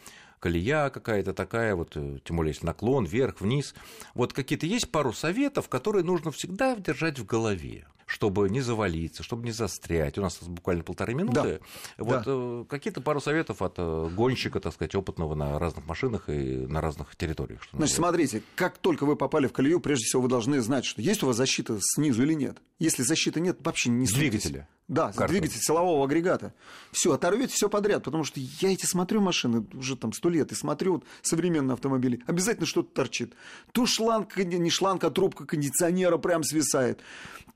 [0.40, 3.74] колея какая-то такая, вот, э, тем более если наклон вверх, вниз.
[4.14, 9.44] Вот какие-то есть пару советов, которые нужно всегда держать в голове чтобы не завалиться, чтобы
[9.44, 10.18] не застрять.
[10.18, 11.60] У нас буквально полторы минуты.
[11.96, 12.04] Да.
[12.04, 12.24] Вот да.
[12.26, 16.80] Э, какие-то пару советов от э, гонщика, так сказать, опытного на разных машинах и на
[16.80, 17.60] разных территориях.
[17.72, 21.22] Значит, смотрите, как только вы попали в колею, прежде всего вы должны знать, что есть
[21.22, 22.58] у вас защита снизу или нет.
[22.80, 24.68] Если защиты нет, вообще не Двигателя.
[24.90, 25.28] Да, Карта.
[25.28, 26.52] двигатель силового агрегата.
[26.90, 30.56] Все, оторвете все подряд, потому что я эти смотрю машины уже там сто лет и
[30.56, 32.20] смотрю вот современные автомобили.
[32.26, 33.34] Обязательно что-то торчит.
[33.70, 36.98] То шланг, не шланг, а трубка кондиционера прям свисает.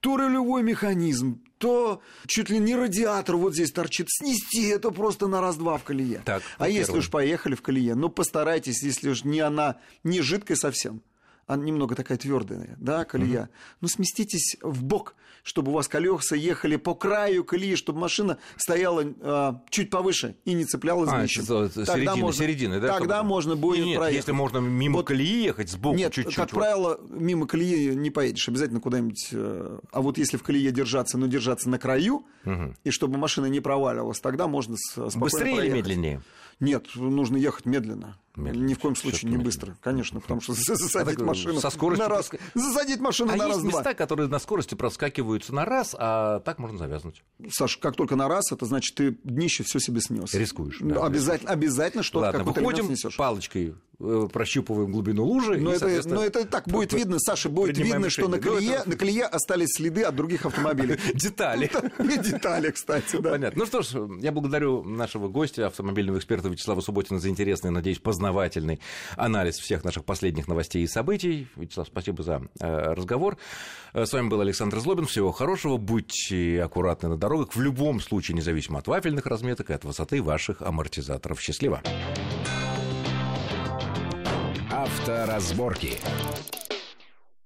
[0.05, 4.09] То рулевой механизм, то чуть ли не радиатор вот здесь торчит.
[4.11, 6.21] Снести это просто на раз-два в колее.
[6.27, 10.59] Так, а если уж поехали в колее, ну постарайтесь, если уж не она не жидкая
[10.59, 11.01] совсем,
[11.47, 13.43] она немного такая твердая, да, колея.
[13.43, 13.49] Угу.
[13.83, 19.05] Ну, сместитесь в бок, чтобы у вас колеса ехали по краю колеи, чтобы машина стояла
[19.05, 21.45] э, чуть повыше и не цеплялась а, ничем.
[21.45, 22.99] Тогда середины, можно, середины, да?
[22.99, 23.29] Тогда чтобы...
[23.29, 24.17] можно будет нет, проехать.
[24.17, 26.35] Если можно мимо вот, колеи ехать сбоку нет, чуть-чуть.
[26.35, 26.61] как вот.
[26.61, 29.29] правило, мимо колеи не поедешь, обязательно куда-нибудь.
[29.33, 32.75] Э, а вот если в колее держаться, но держаться на краю, угу.
[32.83, 35.69] и чтобы машина не проваливалась, тогда можно спокойно Быстрее проехать.
[35.69, 36.23] или медленнее?
[36.61, 38.17] Нет, нужно ехать медленно.
[38.37, 38.67] Медленно.
[38.67, 42.15] Ни в коем случае не быстро, конечно, потому что засадить а машину со скоростью на
[42.15, 42.43] раз, проск...
[42.55, 46.59] засадить машину а на раз есть места, которые на скорости проскакиваются на раз, а так
[46.59, 47.23] можно завязнуть.
[47.51, 50.35] Саш, как только на раз, это значит ты днище все себе снес.
[50.35, 50.79] Рискуешь.
[50.81, 55.57] Да, обязательно, обязательно что-то Ладно, выходим палочкой Э, прощупываем глубину лужи.
[55.57, 58.97] Но, и, это, но это так будет видно, Саша, будет видно, что на колее, на
[58.97, 60.99] колее остались следы от других автомобилей.
[61.15, 61.71] Детали.
[61.99, 63.31] Детали, кстати, да.
[63.31, 63.61] Понятно.
[63.61, 68.81] Ну что ж, я благодарю нашего гостя, автомобильного эксперта Вячеслава Субботина за интересный, надеюсь, познавательный
[69.17, 71.47] анализ всех наших последних новостей и событий.
[71.57, 73.37] Вячеслав, спасибо за э, разговор.
[73.93, 75.05] С вами был Александр Злобин.
[75.05, 75.77] Всего хорошего.
[75.77, 77.55] Будьте аккуратны на дорогах.
[77.55, 81.39] В любом случае, независимо от вафельных разметок и от высоты ваших амортизаторов.
[81.39, 81.83] Счастливо.
[84.71, 85.99] Авторазборки.